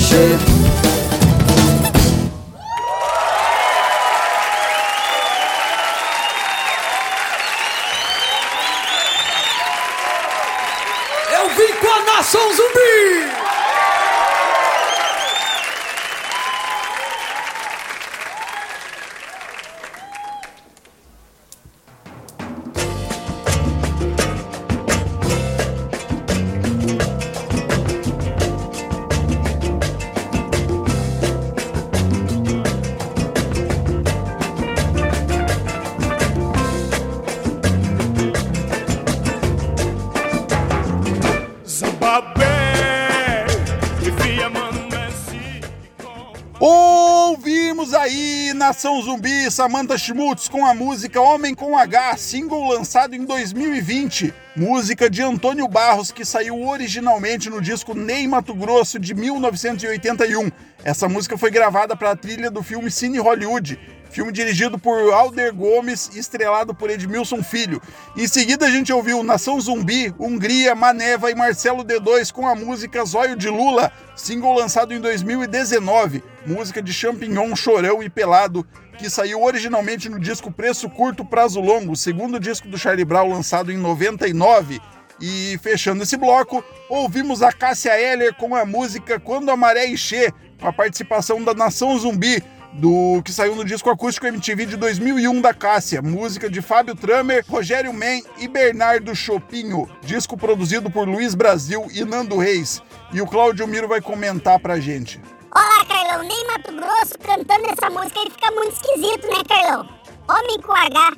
Zumbi, 49.01 49.49
Samantha 49.49 49.97
Schmutz 49.97 50.47
com 50.47 50.65
a 50.65 50.73
música 50.73 51.19
Homem 51.19 51.55
com 51.55 51.77
H, 51.77 52.17
single 52.17 52.69
lançado 52.69 53.15
em 53.15 53.25
2020. 53.25 54.33
Música 54.55 55.09
de 55.09 55.23
Antônio 55.23 55.67
Barros 55.67 56.11
que 56.11 56.23
saiu 56.23 56.67
originalmente 56.67 57.49
no 57.49 57.59
disco 57.59 57.95
Ney 57.95 58.27
Mato 58.27 58.53
Grosso 58.53 58.99
de 58.99 59.15
1981. 59.15 60.51
Essa 60.83 61.09
música 61.09 61.37
foi 61.37 61.49
gravada 61.49 61.95
para 61.95 62.11
a 62.11 62.15
trilha 62.15 62.51
do 62.51 62.61
filme 62.61 62.91
Cine 62.91 63.17
Hollywood, 63.17 63.79
filme 64.11 64.31
dirigido 64.31 64.77
por 64.77 65.13
Alder 65.13 65.53
Gomes 65.53 66.11
e 66.13 66.19
estrelado 66.19 66.75
por 66.75 66.89
Edmilson 66.89 67.41
Filho. 67.41 67.81
Em 68.15 68.27
seguida 68.27 68.65
a 68.65 68.69
gente 68.69 68.91
ouviu 68.91 69.23
Nação 69.23 69.59
Zumbi, 69.59 70.13
Hungria, 70.19 70.75
Maneva 70.75 71.31
e 71.31 71.35
Marcelo 71.35 71.83
D2 71.83 72.31
com 72.31 72.45
a 72.45 72.53
música 72.53 73.05
Zóio 73.05 73.37
de 73.37 73.47
Lula, 73.47 73.91
single 74.15 74.53
lançado 74.53 74.93
em 74.93 74.99
2019, 74.99 76.21
música 76.45 76.81
de 76.81 76.91
Champignon, 76.91 77.55
Chorão 77.55 78.03
e 78.03 78.09
Pelado, 78.09 78.67
que 78.97 79.09
saiu 79.09 79.41
originalmente 79.41 80.09
no 80.09 80.19
disco 80.19 80.51
Preço 80.51 80.89
Curto 80.89 81.23
Prazo 81.23 81.61
Longo, 81.61 81.95
segundo 81.95 82.39
disco 82.39 82.67
do 82.67 82.77
Charlie 82.77 83.05
Brown 83.05 83.29
lançado 83.29 83.71
em 83.71 83.77
99. 83.77 84.81
E 85.21 85.57
fechando 85.61 86.03
esse 86.03 86.17
bloco, 86.17 86.63
ouvimos 86.89 87.41
a 87.43 87.51
Cássia 87.51 87.99
Eller 87.99 88.33
com 88.33 88.55
a 88.55 88.65
música 88.65 89.19
Quando 89.19 89.51
a 89.51 89.55
Maré 89.55 89.87
Encher, 89.87 90.33
com 90.59 90.67
a 90.67 90.73
participação 90.73 91.43
da 91.43 91.53
Nação 91.53 91.97
Zumbi, 91.97 92.43
do 92.73 93.21
que 93.23 93.31
saiu 93.31 93.55
no 93.55 93.65
disco 93.65 93.89
acústico 93.89 94.27
MTV 94.27 94.65
de 94.65 94.77
2001 94.77 95.41
da 95.41 95.53
Cássia, 95.53 96.01
música 96.01 96.49
de 96.49 96.61
Fábio 96.61 96.95
Tramer, 96.95 97.43
Rogério 97.47 97.93
Men 97.93 98.23
e 98.37 98.47
Bernardo 98.47 99.15
Chopinho, 99.15 99.89
disco 100.01 100.37
produzido 100.37 100.89
por 100.89 101.07
Luiz 101.07 101.35
Brasil 101.35 101.87
e 101.93 102.03
Nando 102.05 102.37
Reis. 102.37 102.81
E 103.13 103.21
o 103.21 103.27
Cláudio 103.27 103.67
Miro 103.67 103.87
vai 103.87 103.99
comentar 104.01 104.59
pra 104.59 104.79
gente. 104.79 105.19
Olá, 105.53 105.85
Carlão. 105.85 106.23
Nem 106.25 106.47
Mato 106.47 106.71
Grosso 106.71 107.17
cantando 107.19 107.65
essa 107.67 107.89
música 107.89 108.19
aí 108.21 108.29
fica 108.29 108.51
muito 108.51 108.73
esquisito, 108.73 109.27
né, 109.27 109.43
Carlão? 109.47 109.89
Homem 110.29 110.61
com 110.61 110.71
H. 110.73 111.11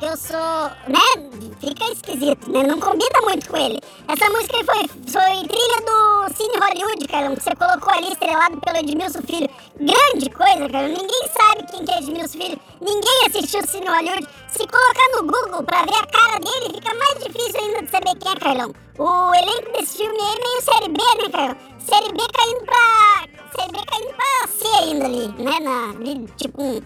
Eu 0.00 0.16
sou. 0.16 0.70
né? 0.88 1.49
Fica 1.60 1.84
esquisito, 1.92 2.50
né? 2.50 2.62
Não 2.62 2.80
combina 2.80 3.20
muito 3.22 3.46
com 3.50 3.56
ele. 3.58 3.78
Essa 4.08 4.30
música 4.30 4.64
foi, 4.64 4.88
foi 4.88 5.46
trilha 5.46 5.80
do 5.84 6.34
Cine 6.34 6.58
Hollywood, 6.58 7.06
Carlão, 7.06 7.36
que 7.36 7.42
você 7.42 7.54
colocou 7.54 7.92
ali 7.92 8.12
estrelado 8.12 8.58
pelo 8.62 8.78
Edmilson 8.78 9.20
Filho. 9.20 9.50
Grande 9.76 10.30
coisa, 10.30 10.70
Carlão. 10.70 10.88
Ninguém 10.88 11.28
sabe 11.28 11.66
quem 11.70 11.84
que 11.84 11.92
é 11.92 11.98
Edmilson 11.98 12.38
Filho. 12.38 12.60
Ninguém 12.80 13.26
assistiu 13.26 13.60
o 13.60 13.66
Cine 13.66 13.86
Hollywood. 13.86 14.26
Se 14.48 14.66
colocar 14.66 15.08
no 15.16 15.22
Google 15.24 15.62
pra 15.64 15.82
ver 15.84 15.96
a 15.96 16.06
cara 16.06 16.38
dele, 16.40 16.74
fica 16.74 16.94
mais 16.94 17.24
difícil 17.24 17.60
ainda 17.60 17.82
de 17.82 17.90
saber 17.90 18.14
quem 18.16 18.32
é, 18.32 18.36
Carlão. 18.36 18.74
O 18.98 19.34
elenco 19.34 19.72
desse 19.76 19.98
filme 19.98 20.16
é 20.16 20.42
meio 20.42 20.62
série 20.62 20.88
B, 20.88 21.22
né, 21.22 21.30
Carlão? 21.30 21.56
Série 21.78 22.12
B 22.12 22.18
caindo 22.32 22.64
pra. 22.64 23.28
Série 23.54 23.72
B 23.72 23.78
caindo 23.86 24.14
pra 24.14 24.48
C 24.48 24.66
ainda 24.82 25.04
ali, 25.04 25.28
né? 25.42 25.60
Na, 25.60 25.90
ali, 25.90 26.26
tipo 26.38 26.62
um 26.62 26.80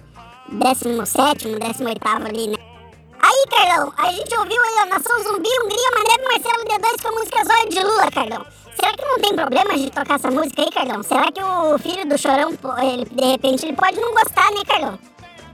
17, 0.58 1.58
18 1.58 2.08
ali, 2.26 2.48
né? 2.48 2.73
Aí, 3.26 3.44
Carlão, 3.48 3.90
a 3.96 4.12
gente 4.12 4.38
ouviu 4.38 4.62
aí 4.62 4.78
a 4.80 4.84
Nação 4.84 5.18
Zumbi, 5.22 5.48
Hungria, 5.48 5.90
Mané 5.92 6.28
Marcelo 6.28 6.64
D2 6.66 7.00
com 7.00 7.08
a 7.08 7.12
música 7.12 7.44
Zóio 7.46 7.68
de 7.70 7.80
Lula, 7.82 8.10
Carlão. 8.10 8.46
Será 8.76 8.92
que 8.92 9.02
não 9.02 9.18
tem 9.18 9.34
problema 9.34 9.78
de 9.78 9.90
tocar 9.90 10.16
essa 10.16 10.30
música 10.30 10.60
aí, 10.60 10.70
Carlão? 10.70 11.02
Será 11.02 11.32
que 11.32 11.42
o 11.42 11.78
filho 11.78 12.06
do 12.06 12.18
Chorão, 12.18 12.50
ele, 12.82 13.06
de 13.06 13.24
repente, 13.24 13.64
ele 13.64 13.76
pode 13.76 13.98
não 13.98 14.12
gostar, 14.12 14.50
né, 14.50 14.60
Carlão? 14.66 14.98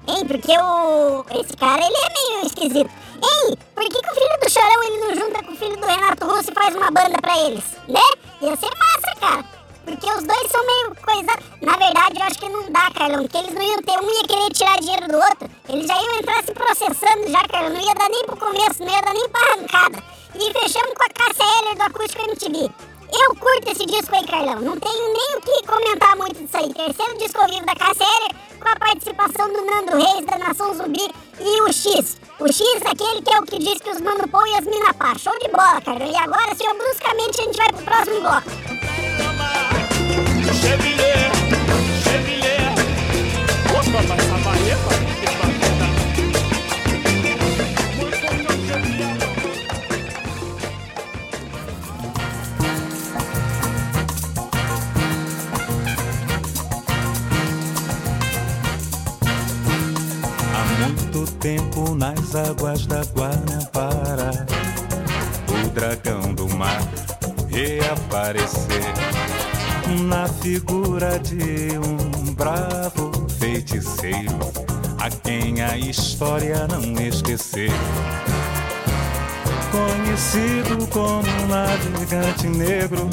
Hein, 0.08 0.26
porque 0.26 0.50
o... 0.50 1.24
esse 1.40 1.56
cara, 1.56 1.80
ele 1.80 1.96
é 1.96 2.12
meio 2.12 2.46
esquisito. 2.46 2.90
Hein, 3.22 3.56
por 3.72 3.84
que, 3.84 4.02
que 4.02 4.10
o 4.10 4.14
filho 4.14 4.40
do 4.42 4.50
Chorão, 4.50 4.82
ele 4.82 4.98
não 4.98 5.14
junta 5.14 5.44
com 5.44 5.52
o 5.52 5.56
filho 5.56 5.76
do 5.76 5.86
Renato 5.86 6.26
Russo 6.26 6.50
e 6.50 6.54
faz 6.54 6.74
uma 6.74 6.90
banda 6.90 7.18
pra 7.20 7.38
eles? 7.38 7.64
Né? 7.86 8.00
Ia 8.40 8.56
ser 8.56 8.70
massa, 8.76 9.20
cara. 9.20 9.44
Porque 9.84 10.06
os 10.06 10.24
dois 10.24 10.50
são 10.50 10.66
meio 10.66 10.94
coisa. 10.96 11.38
Na 11.62 11.76
verdade, 11.76 12.18
eu 12.18 12.22
acho 12.26 12.38
que 12.38 12.48
não 12.48 12.70
dá, 12.70 12.90
Carlão. 12.90 13.22
Porque 13.22 13.38
eles 13.38 13.54
não 13.54 13.62
iam 13.62 13.82
ter. 13.82 13.98
Um 14.00 14.10
ia 14.10 14.24
querer 14.24 14.50
tirar 14.50 14.78
dinheiro 14.78 15.08
do 15.08 15.16
outro. 15.16 15.50
Eles 15.68 15.86
já 15.86 16.02
iam 16.02 16.14
entrar 16.16 16.44
se 16.44 16.52
processando 16.52 17.28
já, 17.28 17.48
Carlão. 17.48 17.70
Não 17.70 17.80
ia 17.80 17.94
dar 17.94 18.08
nem 18.08 18.24
pro 18.26 18.36
começo, 18.36 18.82
não 18.82 18.90
ia 18.90 19.02
dar 19.02 19.14
nem 19.14 19.28
pra 19.28 19.40
arrancada. 19.40 20.02
E 20.34 20.52
fechamos 20.52 20.94
com 20.94 21.04
a 21.04 21.08
Cássia 21.08 21.44
Heller 21.44 21.76
do 21.76 21.82
Acústico 21.82 22.24
MTV. 22.24 22.70
Eu 23.12 23.34
curto 23.34 23.70
esse 23.72 23.84
disco 23.86 24.14
aí, 24.14 24.24
Carlão. 24.26 24.60
Não 24.60 24.78
tenho 24.78 25.12
nem 25.12 25.36
o 25.36 25.40
que 25.40 25.66
comentar 25.66 26.16
muito 26.16 26.40
disso 26.40 26.56
aí. 26.56 26.72
Terceiro 26.72 27.18
disco 27.18 27.40
ao 27.40 27.48
vivo 27.48 27.66
da 27.66 27.74
Cássia 27.74 28.04
Heller, 28.04 28.36
com 28.60 28.68
a 28.68 28.76
participação 28.76 29.52
do 29.52 29.64
Nando 29.64 29.96
Reis, 29.96 30.24
da 30.26 30.38
Nação 30.38 30.74
Zumbi 30.74 31.10
e 31.40 31.62
o 31.62 31.72
X. 31.72 32.18
O 32.38 32.46
X, 32.46 32.62
aquele 32.86 33.22
que 33.22 33.34
é 33.34 33.38
o 33.40 33.42
que 33.42 33.58
diz 33.58 33.80
que 33.80 33.90
os 33.90 34.00
mano 34.00 34.28
pão 34.28 34.46
e 34.46 34.54
as 34.54 34.64
mina 34.64 34.94
pá. 34.94 35.18
Show 35.18 35.36
de 35.40 35.48
bola, 35.48 35.80
Carlão. 35.80 36.08
E 36.08 36.16
agora, 36.16 36.54
senhor, 36.54 36.74
bruscamente 36.76 37.40
a 37.40 37.44
gente 37.44 37.56
vai 37.56 37.72
pro 37.72 37.84
próximo 37.84 38.20
bloco. 38.20 39.29
Nas 62.30 62.34
águas 62.34 62.86
da 62.86 63.02
Guanabara, 63.14 64.46
o 65.48 65.68
dragão 65.70 66.32
do 66.34 66.48
mar 66.48 66.80
reaparecer 67.48 69.29
na 69.90 70.26
figura 70.26 71.18
de 71.18 71.78
um 71.78 72.32
bravo 72.34 73.10
feiticeiro 73.38 74.38
a 74.98 75.08
quem 75.08 75.62
a 75.62 75.78
história 75.78 76.66
não 76.68 77.00
esqueceu. 77.02 77.72
Conhecido 79.70 80.86
como 80.88 81.28
um 81.28 81.46
navegante 81.46 82.46
negro, 82.48 83.08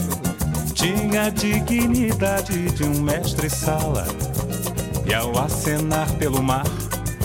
tinha 0.73 1.25
a 1.25 1.29
dignidade 1.29 2.71
de 2.71 2.83
um 2.83 3.01
mestre-sala. 3.01 4.05
E 5.05 5.13
ao 5.13 5.37
acenar 5.39 6.11
pelo 6.15 6.43
mar, 6.43 6.65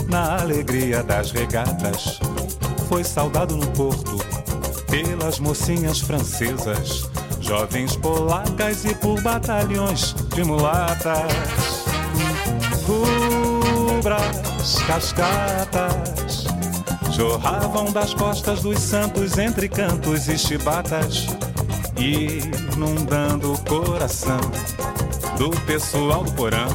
na 0.07 0.39
alegria 0.39 1.03
das 1.03 1.31
regatas, 1.31 2.19
foi 2.87 3.03
saudado 3.03 3.57
no 3.57 3.67
porto 3.67 4.17
pelas 4.89 5.39
mocinhas 5.39 5.99
francesas, 5.99 7.09
jovens 7.43 7.95
polacas 7.97 8.85
e 8.85 8.95
por 8.95 9.21
batalhões 9.21 10.13
de 10.33 10.43
mulatas. 10.43 11.83
Rubras, 12.87 14.75
cascatas, 14.87 16.45
jorravam 17.11 17.91
das 17.91 18.13
costas 18.13 18.61
dos 18.61 18.79
santos 18.79 19.37
entre 19.37 19.67
cantos 19.67 20.27
e 20.27 20.37
chibatas, 20.37 21.27
inundando 21.97 23.53
o 23.53 23.57
coração 23.65 24.39
do 25.37 25.49
pessoal 25.61 26.23
do 26.23 26.31
porão. 26.31 26.69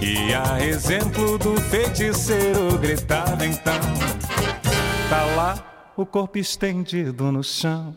E 0.00 0.32
a 0.32 0.64
exemplo 0.64 1.36
do 1.38 1.60
feiticeiro 1.62 2.78
gritava 2.78 3.44
então: 3.44 3.78
Tá 5.10 5.24
lá 5.36 5.92
o 5.96 6.06
corpo 6.06 6.38
estendido 6.38 7.30
no 7.30 7.44
chão. 7.44 7.94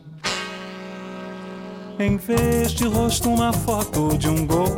Em 1.96 2.16
vez 2.16 2.72
de 2.72 2.86
rosto, 2.88 3.30
uma 3.30 3.52
foto 3.52 4.18
de 4.18 4.28
um 4.28 4.44
gol. 4.44 4.76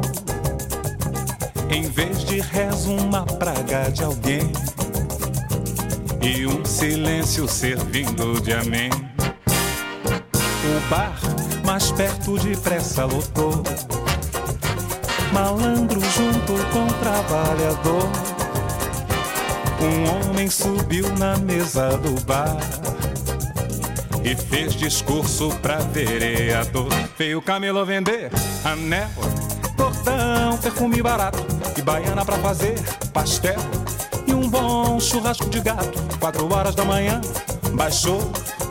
Em 1.70 1.82
vez 1.88 2.24
de 2.24 2.40
rezo, 2.40 2.92
uma 2.92 3.24
praga 3.24 3.90
de 3.90 4.04
alguém. 4.04 4.52
E 6.20 6.46
um 6.46 6.62
silêncio 6.64 7.48
servindo 7.48 8.38
de 8.42 8.52
amém. 8.52 8.90
O 10.66 10.90
bar 10.90 11.18
mais 11.64 11.90
perto 11.92 12.38
depressa 12.38 13.06
lotou. 13.06 13.62
Malandro 15.32 16.00
junto 16.00 16.52
com 16.70 16.86
trabalhador. 17.00 18.10
Um 19.80 20.28
homem 20.30 20.50
subiu 20.50 21.08
na 21.16 21.38
mesa 21.38 21.96
do 21.96 22.20
bar 22.26 22.58
e 24.26 24.34
fez 24.34 24.74
discurso 24.74 25.50
pra 25.62 25.76
vereador. 25.78 26.88
Veio 27.16 27.38
o 27.38 27.42
camelo 27.42 27.84
vender 27.86 28.28
anel, 28.64 29.08
cordão, 29.76 30.58
perfume 30.58 31.00
barato 31.00 31.46
e 31.78 31.80
baiana 31.80 32.24
pra 32.24 32.36
fazer 32.38 32.74
pastel. 33.12 33.54
E 34.26 34.34
um 34.34 34.48
bom 34.48 34.98
churrasco 34.98 35.48
de 35.48 35.60
gato, 35.60 36.02
quatro 36.18 36.52
horas 36.52 36.74
da 36.74 36.84
manhã, 36.84 37.20
baixou 37.72 38.20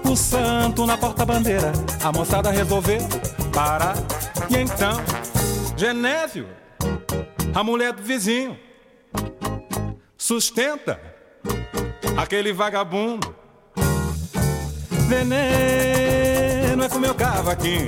o 0.03 0.13
santo 0.17 0.85
na 0.85 0.97
porta-bandeira. 0.97 1.71
A 2.03 2.11
moçada 2.11 2.51
resolveu 2.51 2.99
parar. 3.53 3.95
E 4.49 4.57
então, 4.57 5.01
Genésio, 5.77 6.49
a 7.53 7.63
mulher 7.63 7.93
do 7.93 8.03
vizinho, 8.03 8.59
sustenta 10.17 10.99
aquele 12.17 12.51
vagabundo. 12.51 13.44
Veneno 15.07 16.83
é 16.83 16.89
com 16.89 16.97
meu 16.97 17.13
cavaquinho. 17.13 17.87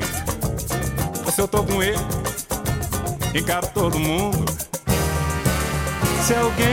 Se 1.34 1.42
eu 1.42 1.48
tô 1.48 1.64
com 1.64 1.82
ele, 1.82 1.98
encaro 3.34 3.68
todo 3.74 3.98
mundo. 3.98 4.46
Se 6.24 6.34
alguém 6.36 6.68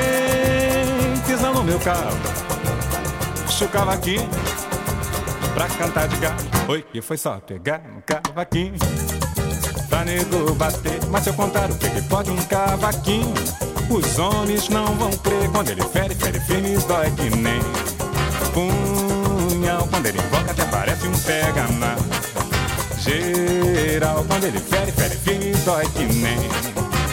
pisar 1.27 1.53
no 1.53 1.63
meu 1.63 1.79
carro, 1.81 2.19
puxa 3.47 3.65
o 3.65 3.69
cavaquinho 3.69 4.29
pra 5.55 5.67
cantar 5.69 6.09
de 6.09 6.17
gato. 6.17 6.45
Oi, 6.69 6.83
que 6.83 7.01
foi 7.01 7.17
só 7.17 7.39
pegar 7.41 7.81
no 7.81 8.03
cavaquinho 8.03 8.75
pra 9.89 10.05
nego 10.05 10.55
bater. 10.55 10.99
Mas 11.11 11.25
se 11.25 11.31
eu 11.31 11.35
contar 11.35 11.71
o 11.71 11.77
que, 11.77 11.89
que 11.89 12.03
pode 12.03 12.31
um 12.31 12.43
cavaquinho, 12.45 13.33
os 13.89 14.19
homens 14.19 14.69
não 14.69 14.87
vão 14.97 15.11
crer. 15.11 15.51
Quando 15.51 15.71
ele 15.71 15.83
fere, 15.85 16.15
fere 16.15 16.41
firme, 16.41 16.77
dói 16.87 17.11
que 17.13 17.31
nem 17.37 17.61
punhal. 19.65 19.89
Quando 19.89 20.07
ele 20.07 20.19
invoca, 20.19 20.51
até 20.51 20.65
parece 20.67 21.07
um 21.07 21.19
pega 21.21 21.67
na 21.79 21.97
geral. 22.99 24.25
Quando 24.29 24.45
ele 24.45 24.61
fere, 24.61 24.93
fere 24.93 25.17
firme, 25.17 25.53
dói 25.65 25.89
que 25.89 26.05
nem 26.05 26.39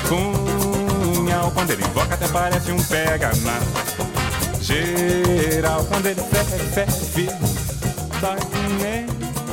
punhal. 0.09 1.51
Quando 1.51 1.71
ele 1.71 1.83
invoca, 1.83 2.13
até 2.13 2.27
parece 2.27 2.71
um 2.71 2.83
pega 2.83 3.31
na 3.43 3.59
geral. 4.61 5.85
Quando 5.85 6.05
ele 6.07 6.21
fere, 6.21 6.45
fere 6.73 6.91
firme, 6.91 7.39
dói 8.19 8.39
que 8.51 8.83
nem 8.83 9.07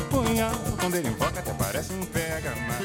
punhal. 0.09 0.51
Quando 0.79 0.95
ele 0.95 1.07
invoca, 1.07 1.39
até 1.39 1.53
parece 1.53 1.93
um 1.93 2.05
pega 2.05 2.49
na 2.49 2.79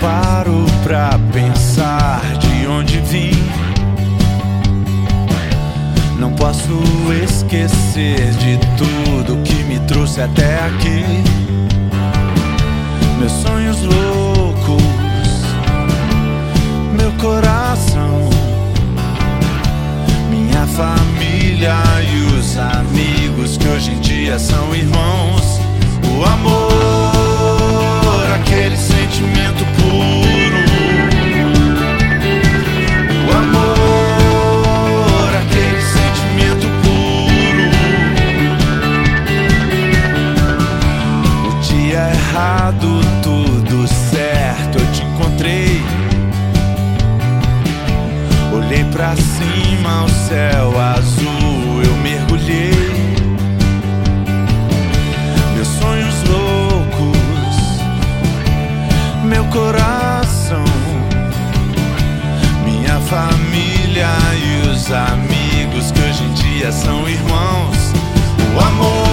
paro 0.00 0.64
pra 0.82 1.10
pensar 1.32 2.20
de 2.38 2.66
onde 2.66 2.98
vim. 3.00 3.32
Não 6.18 6.32
posso 6.32 6.80
esquecer 7.24 8.30
de 8.32 8.58
tudo 8.76 9.42
que 9.42 9.62
me 9.64 9.78
trouxe 9.80 10.20
até 10.20 10.64
aqui. 10.64 11.04
Meus 13.18 13.32
sonhos 13.32 13.82
loucos, 13.82 14.82
meu 16.96 17.12
coração, 17.12 18.28
minha 20.30 20.66
família 20.66 21.74
e 22.02 22.38
os 22.38 22.56
amigos 22.56 23.56
que 23.56 23.68
hoje 23.68 23.92
em 23.92 24.00
dia 24.00 24.38
são 24.38 24.74
irmãos. 24.74 25.60
O 26.04 26.24
amor, 26.24 27.12
aquele 28.34 28.76
sentimento 28.76 29.77
dado 42.48 43.00
tudo 43.22 43.86
certo, 43.86 44.78
eu 44.78 44.92
te 44.92 45.02
encontrei. 45.02 45.82
Olhei 48.54 48.84
para 48.84 49.14
cima, 49.16 50.04
o 50.04 50.08
céu 50.08 50.80
azul, 50.80 51.82
eu 51.84 51.94
mergulhei. 51.96 53.16
Meus 55.54 55.68
sonhos 55.68 56.16
loucos, 56.24 57.56
meu 59.24 59.44
coração, 59.46 60.64
minha 62.64 62.98
família 63.00 64.08
e 64.42 64.68
os 64.68 64.90
amigos 64.90 65.92
que 65.92 66.00
hoje 66.00 66.24
em 66.24 66.32
dia 66.32 66.72
são 66.72 67.06
irmãos. 67.06 67.92
O 68.56 68.60
amor. 68.60 69.07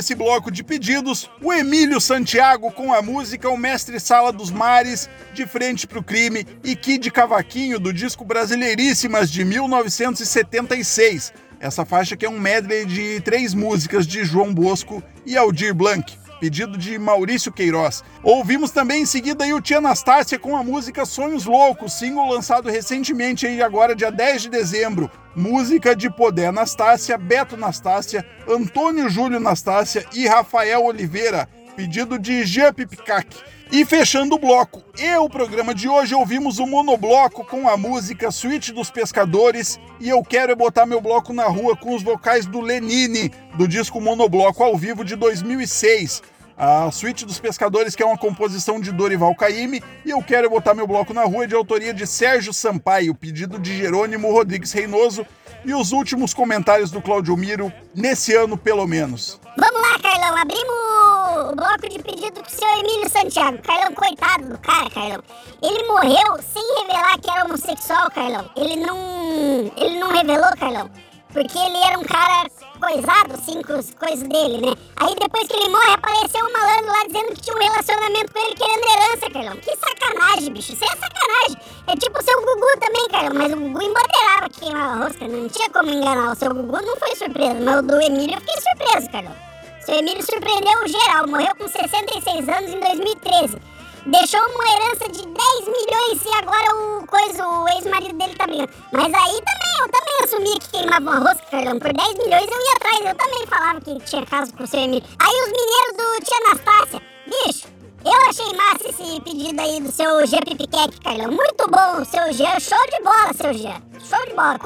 Aí, 0.00 0.04
abrindo 0.04 0.04
esse 0.04 0.14
bloco 0.14 0.50
de 0.50 0.64
pedidos, 0.64 1.30
o 1.42 1.52
Emílio 1.52 2.00
Santiago 2.00 2.72
com 2.72 2.92
a 2.92 3.02
música 3.02 3.48
O 3.50 3.56
Mestre 3.56 4.00
Sala 4.00 4.32
dos 4.32 4.50
Mares, 4.50 5.08
De 5.34 5.46
Frente 5.46 5.86
pro 5.86 6.02
Crime 6.02 6.46
e 6.64 6.74
Kid 6.74 7.10
Cavaquinho 7.10 7.78
do 7.78 7.92
disco 7.92 8.24
Brasileiríssimas 8.24 9.30
de 9.30 9.44
1976. 9.44 11.32
Essa 11.60 11.84
faixa 11.84 12.16
que 12.16 12.24
é 12.24 12.30
um 12.30 12.40
medley 12.40 12.86
de 12.86 13.20
três 13.20 13.52
músicas 13.52 14.06
de 14.06 14.24
João 14.24 14.54
Bosco 14.54 15.02
e 15.26 15.36
Aldir 15.36 15.74
Blanc. 15.74 16.18
Pedido 16.40 16.78
de 16.78 16.98
Maurício 16.98 17.52
Queiroz. 17.52 18.02
Ouvimos 18.22 18.70
também 18.70 19.02
em 19.02 19.06
seguida 19.06 19.44
aí 19.44 19.54
o 19.54 19.62
Tia 19.62 19.78
Anastácia 19.78 20.38
com 20.38 20.54
a 20.54 20.62
música 20.62 21.06
Sonhos 21.06 21.46
Loucos, 21.46 21.94
single 21.94 22.28
lançado 22.28 22.68
recentemente 22.68 23.46
aí 23.46 23.62
agora 23.62 23.96
dia 23.96 24.12
10 24.12 24.42
de 24.42 24.50
dezembro. 24.50 25.10
Música 25.34 25.96
de 25.96 26.10
Poder 26.10 26.46
Anastácia, 26.46 27.16
Beto 27.16 27.54
Anastácia, 27.54 28.26
Antônio 28.46 29.08
Júlio 29.08 29.38
Anastácia 29.38 30.04
e 30.12 30.26
Rafael 30.26 30.84
Oliveira. 30.84 31.48
Pedido 31.74 32.18
de 32.18 32.44
Jean 32.44 32.74
Pipicac. 32.74 33.26
E 33.72 33.86
fechando 33.86 34.34
o 34.34 34.38
bloco 34.38 34.82
e 34.98 35.14
o 35.16 35.30
programa 35.30 35.74
de 35.74 35.88
hoje, 35.88 36.14
ouvimos 36.14 36.58
o 36.58 36.66
monobloco 36.66 37.42
com 37.42 37.68
a 37.68 37.76
música 37.76 38.30
Suíte 38.30 38.70
dos 38.70 38.90
Pescadores 38.90 39.80
e 39.98 40.10
Eu 40.10 40.22
Quero 40.22 40.52
é 40.52 40.54
Botar 40.54 40.84
Meu 40.84 41.00
Bloco 41.00 41.32
na 41.32 41.44
Rua 41.44 41.74
com 41.74 41.94
os 41.94 42.02
vocais 42.02 42.44
do 42.44 42.60
Lenine, 42.60 43.32
do 43.56 43.66
disco 43.66 44.00
Monobloco 44.00 44.62
ao 44.62 44.76
vivo 44.76 45.04
de 45.04 45.16
2006. 45.16 46.20
A 46.62 46.90
Suíte 46.90 47.24
dos 47.24 47.40
Pescadores, 47.40 47.96
que 47.96 48.02
é 48.02 48.06
uma 48.06 48.18
composição 48.18 48.78
de 48.78 48.92
Dorival 48.92 49.34
Caymmi, 49.34 49.82
e 50.04 50.10
Eu 50.10 50.22
Quero 50.22 50.50
Botar 50.50 50.74
Meu 50.74 50.86
Bloco 50.86 51.14
na 51.14 51.24
Rua, 51.24 51.46
de 51.46 51.54
autoria 51.54 51.94
de 51.94 52.06
Sérgio 52.06 52.52
Sampaio, 52.52 53.14
pedido 53.14 53.58
de 53.58 53.78
Jerônimo 53.78 54.30
Rodrigues 54.30 54.70
Reinoso, 54.70 55.26
e 55.64 55.72
os 55.72 55.90
últimos 55.90 56.34
comentários 56.34 56.90
do 56.90 57.00
Claudio 57.00 57.34
Miro, 57.34 57.72
nesse 57.94 58.34
ano 58.34 58.58
pelo 58.58 58.86
menos. 58.86 59.40
Vamos 59.56 59.80
lá, 59.80 59.98
Carlão, 60.00 60.36
abrimos 60.36 61.50
o 61.50 61.56
bloco 61.56 61.88
de 61.88 61.98
pedido 62.02 62.42
pro 62.42 62.50
seu 62.50 62.68
Emílio 62.78 63.08
Santiago. 63.08 63.56
Carlão, 63.62 63.94
coitado 63.94 64.48
do 64.50 64.58
cara, 64.58 64.90
Carlão. 64.90 65.22
Ele 65.62 65.86
morreu 65.86 66.38
sem 66.52 66.62
revelar 66.82 67.18
que 67.18 67.30
era 67.30 67.46
homossexual, 67.46 68.10
Carlão. 68.10 68.50
Ele 68.54 68.76
não. 68.76 69.72
Ele 69.78 69.98
não 69.98 70.10
revelou, 70.12 70.50
Carlão. 70.58 70.90
Porque 71.32 71.56
ele 71.56 71.76
era 71.78 71.98
um 71.98 72.04
cara 72.04 72.50
coisado, 72.80 73.34
assim, 73.34 73.62
com 73.62 73.74
as 73.74 73.90
coisas 73.94 74.26
dele, 74.26 74.66
né? 74.66 74.74
Aí 74.96 75.14
depois 75.14 75.46
que 75.46 75.56
ele 75.56 75.68
morre, 75.68 75.92
apareceu 75.92 76.44
um 76.44 76.52
malandro 76.52 76.86
lá 76.86 77.04
dizendo 77.06 77.34
que 77.34 77.40
tinha 77.42 77.56
um 77.56 77.60
relacionamento 77.60 78.32
com 78.32 78.38
ele 78.40 78.54
querendo 78.56 78.84
herança, 78.84 79.30
Carlão. 79.30 79.56
Que 79.58 79.76
sacanagem, 79.76 80.52
bicho. 80.52 80.72
Isso 80.72 80.84
é 80.84 80.88
sacanagem. 80.88 81.56
É 81.86 81.96
tipo 81.96 82.18
o 82.18 82.22
seu 82.22 82.40
Gugu 82.40 82.80
também, 82.80 83.08
Carlão. 83.10 83.34
Mas 83.34 83.52
o 83.52 83.56
Gugu 83.56 83.82
embandeirava 83.82 84.48
que 84.50 84.60
queimava 84.60 85.04
rosca. 85.04 85.28
Não 85.28 85.48
tinha 85.48 85.70
como 85.70 85.90
enganar. 85.90 86.32
O 86.32 86.34
seu 86.34 86.52
Gugu 86.52 86.82
não 86.82 86.96
foi 86.96 87.14
surpresa. 87.14 87.60
Mas 87.60 87.78
o 87.78 87.82
do 87.82 88.02
Emílio 88.02 88.34
eu 88.34 88.40
fiquei 88.40 88.60
surpreso, 88.60 89.10
Carlão. 89.10 89.36
O 89.80 89.84
seu 89.84 89.94
Emílio 89.94 90.24
surpreendeu 90.24 90.88
geral. 90.88 91.28
Morreu 91.28 91.54
com 91.54 91.68
66 91.68 92.48
anos 92.48 92.70
em 92.70 92.80
2013. 92.80 93.56
Deixou 94.06 94.40
uma 94.40 94.70
herança 94.72 95.08
de 95.10 95.26
10 95.26 95.34
milhões 95.66 96.24
e 96.24 96.38
agora 96.38 96.74
o 96.74 97.06
coisa, 97.06 97.46
o 97.46 97.68
ex-marido 97.68 98.16
dele 98.16 98.34
tá 98.34 98.46
brigando. 98.46 98.72
Mas 98.92 99.12
aí 99.12 99.42
também, 99.42 99.74
eu 99.80 99.88
também 99.90 100.24
assumia 100.24 100.58
que 100.58 100.70
queimava 100.70 101.00
uma 101.00 101.18
rosca, 101.18 101.46
Carlão. 101.50 101.78
Por 101.78 101.92
10 101.92 102.14
milhões 102.14 102.46
eu 102.50 102.60
ia 102.60 102.72
atrás. 102.76 103.04
Eu 103.04 103.14
também 103.14 103.46
falava 103.46 103.80
que 103.80 104.00
tinha 104.00 104.24
caso 104.24 104.54
com 104.54 104.64
o 104.64 104.66
seu 104.66 104.80
Emílio. 104.80 105.06
Aí 105.18 105.34
os 105.42 105.52
mineiros 105.52 105.96
do 105.96 106.24
Tia 106.24 106.36
Anastácia. 106.38 107.02
Bicho, 107.26 107.68
eu 108.02 108.28
achei 108.28 108.56
massa 108.56 108.88
esse 108.88 109.20
pedido 109.20 109.60
aí 109.60 109.80
do 109.80 109.92
seu 109.92 110.26
G 110.26 110.38
Pipiquec, 110.40 111.00
Carlão. 111.00 111.32
Muito 111.32 111.70
bom, 111.70 112.04
seu 112.04 112.32
G. 112.32 112.44
Show 112.58 112.86
de 112.90 113.02
bola, 113.02 113.34
seu 113.34 113.52
G. 113.52 113.68
Show 114.08 114.26
de 114.26 114.34
bola. 114.34 114.58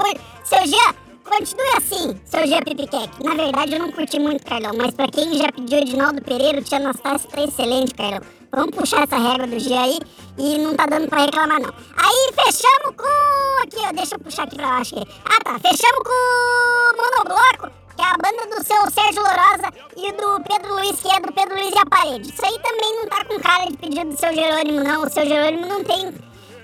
Seu 0.44 0.65
G, 0.66 0.77
continue 1.25 1.77
assim, 1.77 2.21
seu 2.25 2.47
G 2.47 2.61
Pipiquec. 2.63 3.11
Na 3.25 3.35
verdade, 3.35 3.75
eu 3.75 3.79
não 3.81 3.91
curti 3.91 4.19
muito, 4.19 4.45
Carlão. 4.45 4.73
Mas 4.77 4.95
pra 4.95 5.09
quem 5.09 5.35
já 5.37 5.51
pediu 5.51 5.79
Edinaldo 5.79 6.23
Pereira, 6.23 6.61
o 6.61 6.63
Tia 6.63 6.79
Anastácia 6.79 7.29
tá 7.31 7.43
excelente, 7.43 7.95
Carlão. 7.95 8.21
Vamos 8.53 8.77
puxar 8.77 9.03
essa 9.03 9.17
regra 9.17 9.47
do 9.47 9.59
G 9.59 9.75
aí 9.75 9.99
e 10.39 10.59
não 10.59 10.75
tá 10.75 10.87
dando 10.87 11.09
pra 11.09 11.25
reclamar, 11.25 11.61
não. 11.61 11.75
Aí 11.97 12.33
fechamos 12.35 12.95
com. 12.97 13.63
Aqui, 13.65 13.79
ó, 13.89 13.93
deixa 13.93 14.15
eu 14.15 14.21
puxar 14.21 14.45
aqui 14.45 14.57
pra 14.57 14.69
baixo. 14.69 14.97
Aqui. 14.97 15.11
Ah, 15.25 15.41
tá. 15.43 15.59
Fechamos 15.59 16.03
com 16.05 16.13
o 16.13 16.97
Monobloco, 16.97 17.71
que 17.97 18.03
é 18.03 18.05
a 18.05 18.17
banda 18.17 18.55
do 18.55 18.63
seu 18.63 18.91
Sérgio 18.91 19.23
Lorosa 19.23 19.73
e 19.97 20.13
do 20.13 20.41
Pedro 20.45 20.75
Luiz, 20.75 21.01
que 21.01 21.09
é 21.09 21.21
do 21.21 21.33
Pedro 21.33 21.55
Luiz 21.57 21.75
e 21.75 21.79
a 21.79 21.87
Parede. 21.87 22.29
Isso 22.31 22.45
aí 22.45 22.59
também 22.61 22.97
não 22.97 23.07
tá 23.09 23.25
com 23.25 23.41
cara 23.41 23.67
de 23.71 23.77
pedido 23.77 24.11
do 24.11 24.17
seu 24.17 24.33
Jerônimo, 24.33 24.85
não. 24.85 25.03
O 25.03 25.11
seu 25.11 25.27
Jerônimo 25.27 25.67
não 25.67 25.83
tem. 25.83 26.15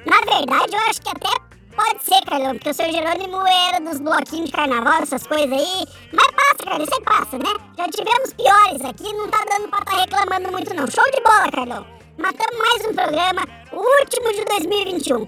Na 0.06 0.20
verdade, 0.20 0.74
eu 0.74 0.80
acho 0.88 1.02
que 1.02 1.08
até 1.08 1.50
pode 1.80 2.04
ser, 2.04 2.22
Carlão, 2.26 2.52
porque 2.52 2.70
o 2.70 2.74
seu 2.74 2.92
Jerônimo 2.92 3.46
era 3.46 3.80
dos 3.80 4.00
bloquinhos 4.00 4.50
de 4.50 4.52
carnaval, 4.52 5.02
essas 5.02 5.26
coisas 5.26 5.50
aí. 5.50 5.86
Mas 6.12 6.26
passa, 6.32 6.82
isso 6.82 6.94
aí 6.94 7.04
passa, 7.04 7.38
né? 7.38 7.54
Já 7.76 7.88
tivemos 7.88 8.32
piores 8.34 8.84
aqui, 8.84 9.12
não 9.14 9.28
tá 9.28 9.44
dando 9.50 9.68
pra 9.68 9.80
tá 9.80 9.96
reclamando 9.96 10.52
muito, 10.52 10.74
não. 10.74 10.86
Show 10.86 11.04
de 11.10 11.22
bola, 11.22 11.50
Carlão. 11.50 11.86
Matamos 12.18 12.58
mais 12.58 12.86
um 12.86 12.94
programa, 12.94 13.42
o 13.72 14.00
último 14.00 14.32
de 14.32 14.44
2021. 14.44 15.26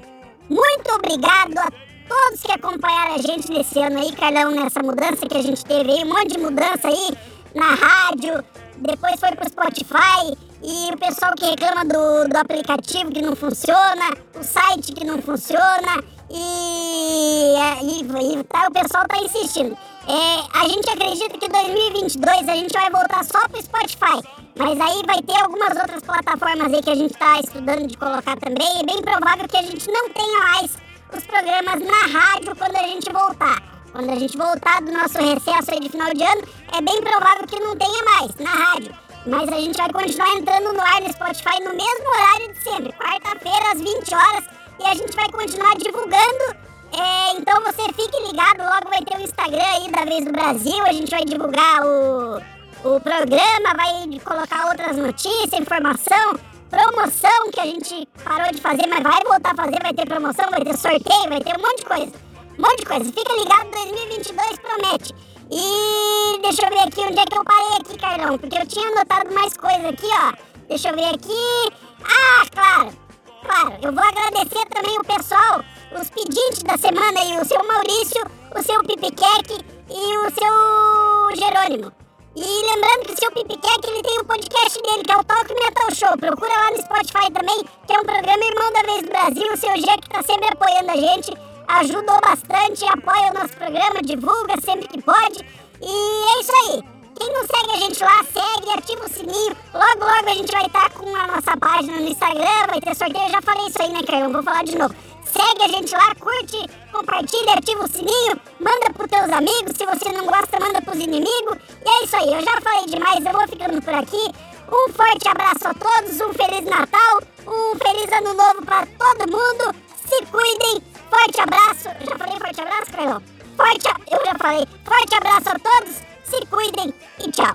Muito 0.51 0.93
obrigado 0.95 1.59
a 1.59 1.71
todos 2.07 2.43
que 2.43 2.53
acompanharam 2.53 3.15
a 3.15 3.19
gente 3.19 3.51
nesse 3.51 3.79
ano 3.79 3.99
aí, 3.99 4.13
Carlão, 4.13 4.51
nessa 4.51 4.83
mudança 4.83 5.27
que 5.27 5.39
a 5.39 5.43
gente 5.43 5.65
teve 5.65 5.91
aí, 5.91 6.05
um 6.05 6.09
monte 6.09 6.35
de 6.35 6.39
mudança 6.39 6.89
aí 6.89 7.17
na 7.55 7.75
rádio, 7.75 8.45
depois 8.77 9.19
foi 9.19 9.31
pro 9.33 9.49
Spotify 9.49 10.37
e 10.63 10.93
o 10.93 10.99
pessoal 10.99 11.33
que 11.35 11.47
reclama 11.47 11.85
do, 11.85 12.29
do 12.29 12.37
aplicativo 12.37 13.11
que 13.11 13.23
não 13.23 13.35
funciona, 13.35 14.11
o 14.39 14.43
site 14.43 14.93
que 14.93 15.05
não 15.05 15.21
funciona 15.23 16.03
e, 16.33 18.01
e, 18.03 18.41
e 18.41 18.45
tá, 18.45 18.67
o 18.69 18.73
pessoal 18.73 19.07
tá 19.07 19.19
insistindo. 19.19 19.77
É, 20.09 20.59
a 20.59 20.69
gente 20.69 20.91
acredita 20.91 21.39
que 21.39 21.49
2022 21.49 22.49
a 22.49 22.55
gente 22.55 22.73
vai 22.73 22.91
voltar 22.91 23.25
só 23.25 23.47
pro 23.49 23.63
Spotify, 23.63 24.21
mas 24.57 24.81
aí 24.81 25.03
vai 25.07 25.23
ter 25.23 25.41
algumas 25.43 25.77
outras 25.77 26.03
plataformas 26.03 26.73
aí 26.73 26.83
que 26.83 26.91
a 26.91 26.95
gente 26.95 27.15
tá 27.15 27.39
estudando 27.39 27.87
de 27.87 27.97
colocar 27.97 28.37
também. 28.37 28.81
É 28.81 28.85
bem 28.85 29.03
provável 29.03 29.47
que 29.47 29.57
a 29.57 29.63
gente 29.63 29.89
não 29.91 30.09
tenha 30.11 30.39
mais 30.41 30.77
os 31.17 31.25
programas 31.25 31.81
na 31.81 32.19
rádio 32.19 32.57
quando 32.57 32.77
a 32.77 32.87
gente 32.89 33.13
voltar. 33.13 33.63
Quando 33.93 34.11
a 34.11 34.17
gente 34.17 34.37
voltar 34.37 34.81
do 34.81 34.91
nosso 34.91 35.19
recesso 35.19 35.71
aí 35.71 35.81
de 35.81 35.91
final 35.91 36.13
de 36.15 36.23
ano, 36.23 36.43
é 36.73 36.81
bem 36.81 37.01
provável 37.03 37.47
que 37.47 37.61
não 37.61 37.77
tenha 37.77 38.05
mais 38.05 38.35
na 38.37 38.51
rádio. 38.51 38.95
Mas 39.27 39.49
a 39.49 39.61
gente 39.61 39.77
vai 39.77 39.93
continuar 39.93 40.35
entrando 40.35 40.73
no 40.73 40.81
ar 40.81 41.01
no 41.01 41.13
Spotify 41.13 41.63
no 41.63 41.75
mesmo 41.75 42.09
horário 42.09 42.53
de 42.55 42.63
sempre, 42.65 42.93
quarta-feira 42.95 43.73
às 43.73 43.81
20 43.81 44.15
horas, 44.15 44.45
e 44.83 44.87
a 44.91 44.95
gente 44.95 45.15
vai 45.15 45.31
continuar 45.31 45.77
divulgando. 45.77 46.73
É, 46.93 47.37
então 47.37 47.61
você 47.63 47.85
fique 47.95 48.21
ligado, 48.27 48.59
logo 48.59 48.91
vai 48.91 49.03
ter 49.03 49.17
o 49.17 49.23
Instagram 49.23 49.65
aí 49.65 49.91
da 49.91 50.05
Vez 50.05 50.25
do 50.25 50.33
Brasil, 50.33 50.85
a 50.85 50.93
gente 50.93 51.11
vai 51.11 51.25
divulgar 51.25 51.87
o, 51.87 52.37
o 52.85 53.01
programa, 53.01 53.75
vai 53.75 54.21
colocar 54.23 54.69
outras 54.69 54.99
notícias, 54.99 55.53
informação, 55.55 56.39
promoção 56.69 57.51
que 57.51 57.61
a 57.61 57.65
gente 57.65 58.07
parou 58.23 58.53
de 58.53 58.61
fazer, 58.61 58.87
mas 58.89 59.03
vai 59.03 59.23
voltar 59.25 59.53
a 59.53 59.55
fazer, 59.55 59.83
vai 59.83 59.95
ter 59.95 60.07
promoção, 60.07 60.51
vai 60.51 60.63
ter 60.63 60.77
sorteio, 60.77 61.29
vai 61.31 61.41
ter 61.41 61.57
um 61.57 61.63
monte 61.63 61.79
de 61.79 61.85
coisa. 61.87 62.13
Um 62.59 62.63
monte 62.63 62.79
de 62.81 62.87
coisa. 62.87 63.05
Fica 63.05 63.33
ligado, 63.37 63.71
2022 63.71 64.59
promete. 64.59 65.15
E 65.51 66.41
deixa 66.43 66.67
eu 66.67 66.71
ver 66.71 66.81
aqui 66.81 67.01
onde 67.01 67.21
é 67.21 67.25
que 67.25 67.39
eu 67.39 67.45
parei 67.45 67.77
aqui, 67.81 67.99
Carlão, 67.99 68.39
porque 68.39 68.59
eu 68.59 68.67
tinha 68.67 68.89
anotado 68.89 69.35
mais 69.35 69.57
coisa 69.57 69.89
aqui, 69.89 70.07
ó. 70.07 70.33
Deixa 70.69 70.91
eu 70.91 70.95
ver 70.95 71.15
aqui. 71.15 71.73
Ah, 72.05 72.47
claro. 72.51 73.12
Claro, 73.45 73.77
eu 73.83 73.93
vou 73.93 74.05
agradecer 74.05 74.67
também 74.67 74.99
o 74.99 75.05
pessoal, 75.05 75.65
os 76.01 76.09
pedintes 76.11 76.63
da 76.63 76.77
semana 76.77 77.21
aí, 77.21 77.41
o 77.41 77.45
seu 77.45 77.63
Maurício, 77.67 78.23
o 78.57 78.63
seu 78.63 78.81
Pipiqueque 78.85 79.65
e 79.91 80.19
o 80.19 80.31
seu 80.31 81.37
Jerônimo. 81.37 81.93
E 82.35 82.41
lembrando 82.41 83.07
que 83.07 83.13
o 83.13 83.19
seu 83.19 83.33
Pipiqueque, 83.33 83.91
ele 83.91 84.03
tem 84.03 84.21
o 84.21 84.25
podcast 84.25 84.81
dele, 84.81 85.03
que 85.05 85.13
é 85.13 85.17
o 85.17 85.25
Talk 85.25 85.53
Metal 85.53 85.95
Show. 85.95 86.17
Procura 86.19 86.55
lá 86.55 86.71
no 86.71 86.83
Spotify 86.83 87.31
também, 87.33 87.63
que 87.87 87.93
é 87.93 87.99
um 87.99 88.05
programa 88.05 88.45
Irmão 88.45 88.73
da 88.73 88.83
Vez 88.83 89.03
do 89.03 89.09
Brasil. 89.09 89.53
O 89.53 89.57
seu 89.57 89.73
que 89.75 90.09
tá 90.09 90.23
sempre 90.23 90.49
apoiando 90.51 90.93
a 90.93 90.97
gente, 90.97 91.33
ajudou 91.69 92.21
bastante, 92.21 92.85
apoia 92.87 93.33
o 93.33 93.35
nosso 93.35 93.55
programa, 93.55 94.03
divulga 94.03 94.55
sempre 94.63 94.89
que 94.89 95.03
pode. 95.03 95.45
E 95.83 96.37
é 96.37 96.41
isso 96.41 96.53
aí. 96.53 97.02
Quem 97.15 97.33
não 97.33 97.41
segue 97.47 97.71
a 97.73 97.77
gente 97.77 98.03
lá, 98.03 98.25
segue, 98.25 98.71
ativa 98.71 99.05
o 99.05 99.09
sininho, 99.09 99.57
Logo, 99.75 100.05
logo 100.05 100.29
a 100.29 100.35
gente 100.35 100.53
vai 100.53 100.67
estar 100.67 100.91
com 100.91 101.17
a 101.17 101.27
nossa 101.27 101.57
página 101.57 101.99
no 101.99 102.09
Instagram, 102.09 102.67
vai 102.69 102.81
ter 102.81 102.95
sorteio. 102.95 103.25
Eu 103.25 103.31
já 103.31 103.43
falei 103.43 103.67
isso 103.67 103.81
aí, 103.81 103.89
né, 103.91 104.03
Carlão? 104.03 104.33
Vou 104.33 104.43
falar 104.43 104.65
de 104.65 104.77
novo. 104.77 104.95
Segue 105.25 105.63
a 105.63 105.69
gente 105.69 105.93
lá, 105.95 106.15
curte, 106.15 106.69
compartilha, 106.93 107.55
ativa 107.55 107.85
o 107.85 107.89
sininho, 107.89 108.39
manda 108.61 108.93
pros 108.93 109.09
teus 109.09 109.33
amigos. 109.33 109.73
Se 109.77 109.87
você 109.87 110.13
não 110.13 110.27
gosta, 110.27 110.61
manda 110.61 110.83
pros 110.83 111.01
inimigos. 111.01 111.57
E 111.85 111.89
é 111.89 112.05
isso 112.05 112.17
aí, 112.17 112.35
eu 112.35 112.43
já 112.43 112.61
falei 112.61 112.87
demais, 112.87 113.25
eu 113.25 113.33
vou 113.33 113.49
ficando 113.49 113.81
por 113.81 113.95
aqui. 113.95 114.31
Um 114.69 114.93
forte 114.93 115.29
abraço 115.29 115.69
a 115.69 115.75
todos, 115.75 116.21
um 116.21 116.33
Feliz 116.35 116.65
Natal, 116.65 117.21
um 117.47 117.79
Feliz 117.79 118.13
Ano 118.13 118.35
Novo 118.35 118.63
pra 118.65 118.87
todo 118.87 119.31
mundo. 119.31 119.75
Se 120.07 120.27
cuidem, 120.27 120.83
forte 121.09 121.41
abraço. 121.41 121.89
Já 122.07 122.19
falei 122.19 122.39
forte 122.39 122.61
abraço, 122.61 122.93
Carlão? 122.93 123.23
Forte, 123.57 123.89
eu 124.11 124.25
já 124.25 124.35
falei. 124.39 124.67
Forte 124.85 125.15
abraço 125.15 125.49
a 125.49 125.59
todos, 125.59 125.97
se 126.33 126.47
cuidem 126.47 126.95
e 127.21 127.31
tchau. 127.31 127.55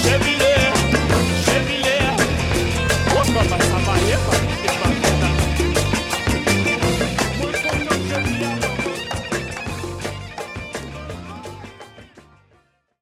Chevilê, 0.00 0.54
chevilê, 1.44 1.98
opa, 3.10 3.40
oh, 3.40 3.50
mas 3.50 3.74
a 3.74 3.78
Bahia, 3.86 4.51